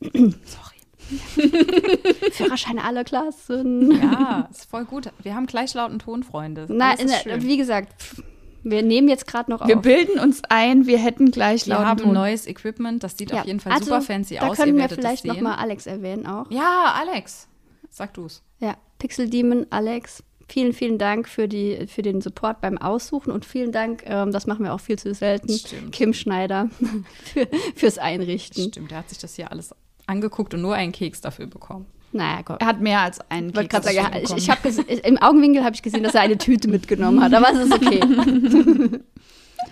Sorry. 0.44 0.72
Führerscheine 2.32 2.82
aller 2.84 3.04
Klassen. 3.04 3.92
Ja, 4.02 4.48
ist 4.50 4.68
voll 4.68 4.84
gut. 4.84 5.10
Wir 5.22 5.34
haben 5.34 5.46
gleichlauten 5.46 5.98
Ton, 5.98 6.22
Freunde. 6.22 6.66
Schön. 6.66 7.42
wie 7.42 7.56
gesagt, 7.56 8.00
pff, 8.00 8.22
wir 8.64 8.82
nehmen 8.82 9.08
jetzt 9.08 9.26
gerade 9.26 9.50
noch 9.50 9.66
Wir 9.66 9.76
auf. 9.76 9.82
bilden 9.82 10.18
uns 10.18 10.42
ein, 10.48 10.86
wir 10.86 10.98
hätten 10.98 11.30
gleich 11.30 11.66
Wir 11.66 11.78
haben 11.78 12.00
Ton. 12.00 12.12
neues 12.14 12.46
Equipment, 12.46 13.02
das 13.02 13.16
sieht 13.18 13.32
auf 13.32 13.44
jeden 13.44 13.60
Fall 13.60 13.72
also, 13.72 13.86
super 13.86 14.02
fancy 14.02 14.36
da 14.36 14.48
aus. 14.48 14.56
können 14.56 14.76
Ihr 14.76 14.82
wir 14.82 14.88
vielleicht 14.88 15.24
nochmal 15.24 15.56
Alex 15.56 15.86
erwähnen 15.86 16.26
auch. 16.26 16.50
Ja, 16.50 16.94
Alex, 16.98 17.48
sag 17.90 18.14
du's. 18.14 18.42
Ja, 18.58 18.76
Pixel 18.98 19.28
Demon, 19.28 19.66
Alex. 19.70 20.22
Vielen, 20.48 20.72
vielen 20.74 20.98
Dank 20.98 21.28
für, 21.28 21.48
die, 21.48 21.86
für 21.86 22.02
den 22.02 22.20
Support 22.20 22.60
beim 22.60 22.76
Aussuchen 22.76 23.30
und 23.30 23.46
vielen 23.46 23.72
Dank, 23.72 24.02
ähm, 24.04 24.32
das 24.32 24.46
machen 24.46 24.64
wir 24.64 24.74
auch 24.74 24.80
viel 24.80 24.98
zu 24.98 25.14
selten, 25.14 25.50
Stimmt. 25.50 25.92
Kim 25.92 26.12
Schneider 26.12 26.68
für, 27.24 27.48
fürs 27.74 27.96
Einrichten. 27.98 28.64
Stimmt, 28.68 28.90
der 28.90 28.98
hat 28.98 29.08
sich 29.08 29.18
das 29.18 29.34
hier 29.36 29.50
alles 29.50 29.74
angeguckt 30.06 30.52
und 30.52 30.60
nur 30.60 30.74
einen 30.74 30.92
Keks 30.92 31.20
dafür 31.22 31.46
bekommen. 31.46 31.86
Naja, 32.12 32.42
Gott. 32.42 32.60
Er 32.60 32.66
hat 32.66 32.80
mehr 32.80 33.00
als 33.00 33.20
einen 33.30 33.48
Ich 33.48 33.54
Keks 33.68 33.84
sagen, 33.84 33.96
ja, 33.96 34.10
ich, 34.22 34.30
ich 34.36 34.50
hab 34.50 34.58
im 34.64 35.18
Augenwinkel 35.18 35.64
habe 35.64 35.74
ich 35.74 35.82
gesehen, 35.82 36.02
dass 36.02 36.14
er 36.14 36.20
eine 36.20 36.36
Tüte 36.38 36.68
mitgenommen 36.68 37.22
hat, 37.22 37.32
aber 37.34 37.50
es 37.52 37.58
ist 37.66 37.72
okay. 37.72 38.00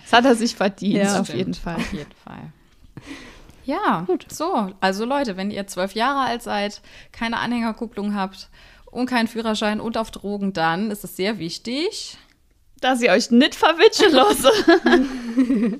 Das 0.03 0.13
hat 0.13 0.25
er 0.25 0.35
sich 0.35 0.55
verdient, 0.55 0.95
Ja. 1.03 1.19
auf 1.19 1.27
Stimmt, 1.27 1.37
jeden 1.37 1.53
Fall. 1.53 1.75
Auf 1.75 1.93
jeden 1.93 2.11
Fall. 2.23 2.51
Ja, 3.65 4.07
so. 4.29 4.69
Also 4.79 5.05
Leute, 5.05 5.37
wenn 5.37 5.51
ihr 5.51 5.67
zwölf 5.67 5.93
Jahre 5.93 6.21
alt 6.27 6.41
seid, 6.41 6.81
keine 7.11 7.37
Anhängerkupplung 7.37 8.15
habt 8.15 8.49
und 8.85 9.05
keinen 9.05 9.27
Führerschein 9.27 9.79
und 9.79 9.97
auf 9.97 10.09
Drogen, 10.11 10.53
dann 10.53 10.91
ist 10.91 11.03
es 11.03 11.15
sehr 11.17 11.39
wichtig. 11.39 12.17
Dass 12.79 13.01
ihr 13.01 13.11
euch 13.11 13.31
nicht 13.31 13.53
verwitschen 13.55 14.11
lasse. 14.11 14.51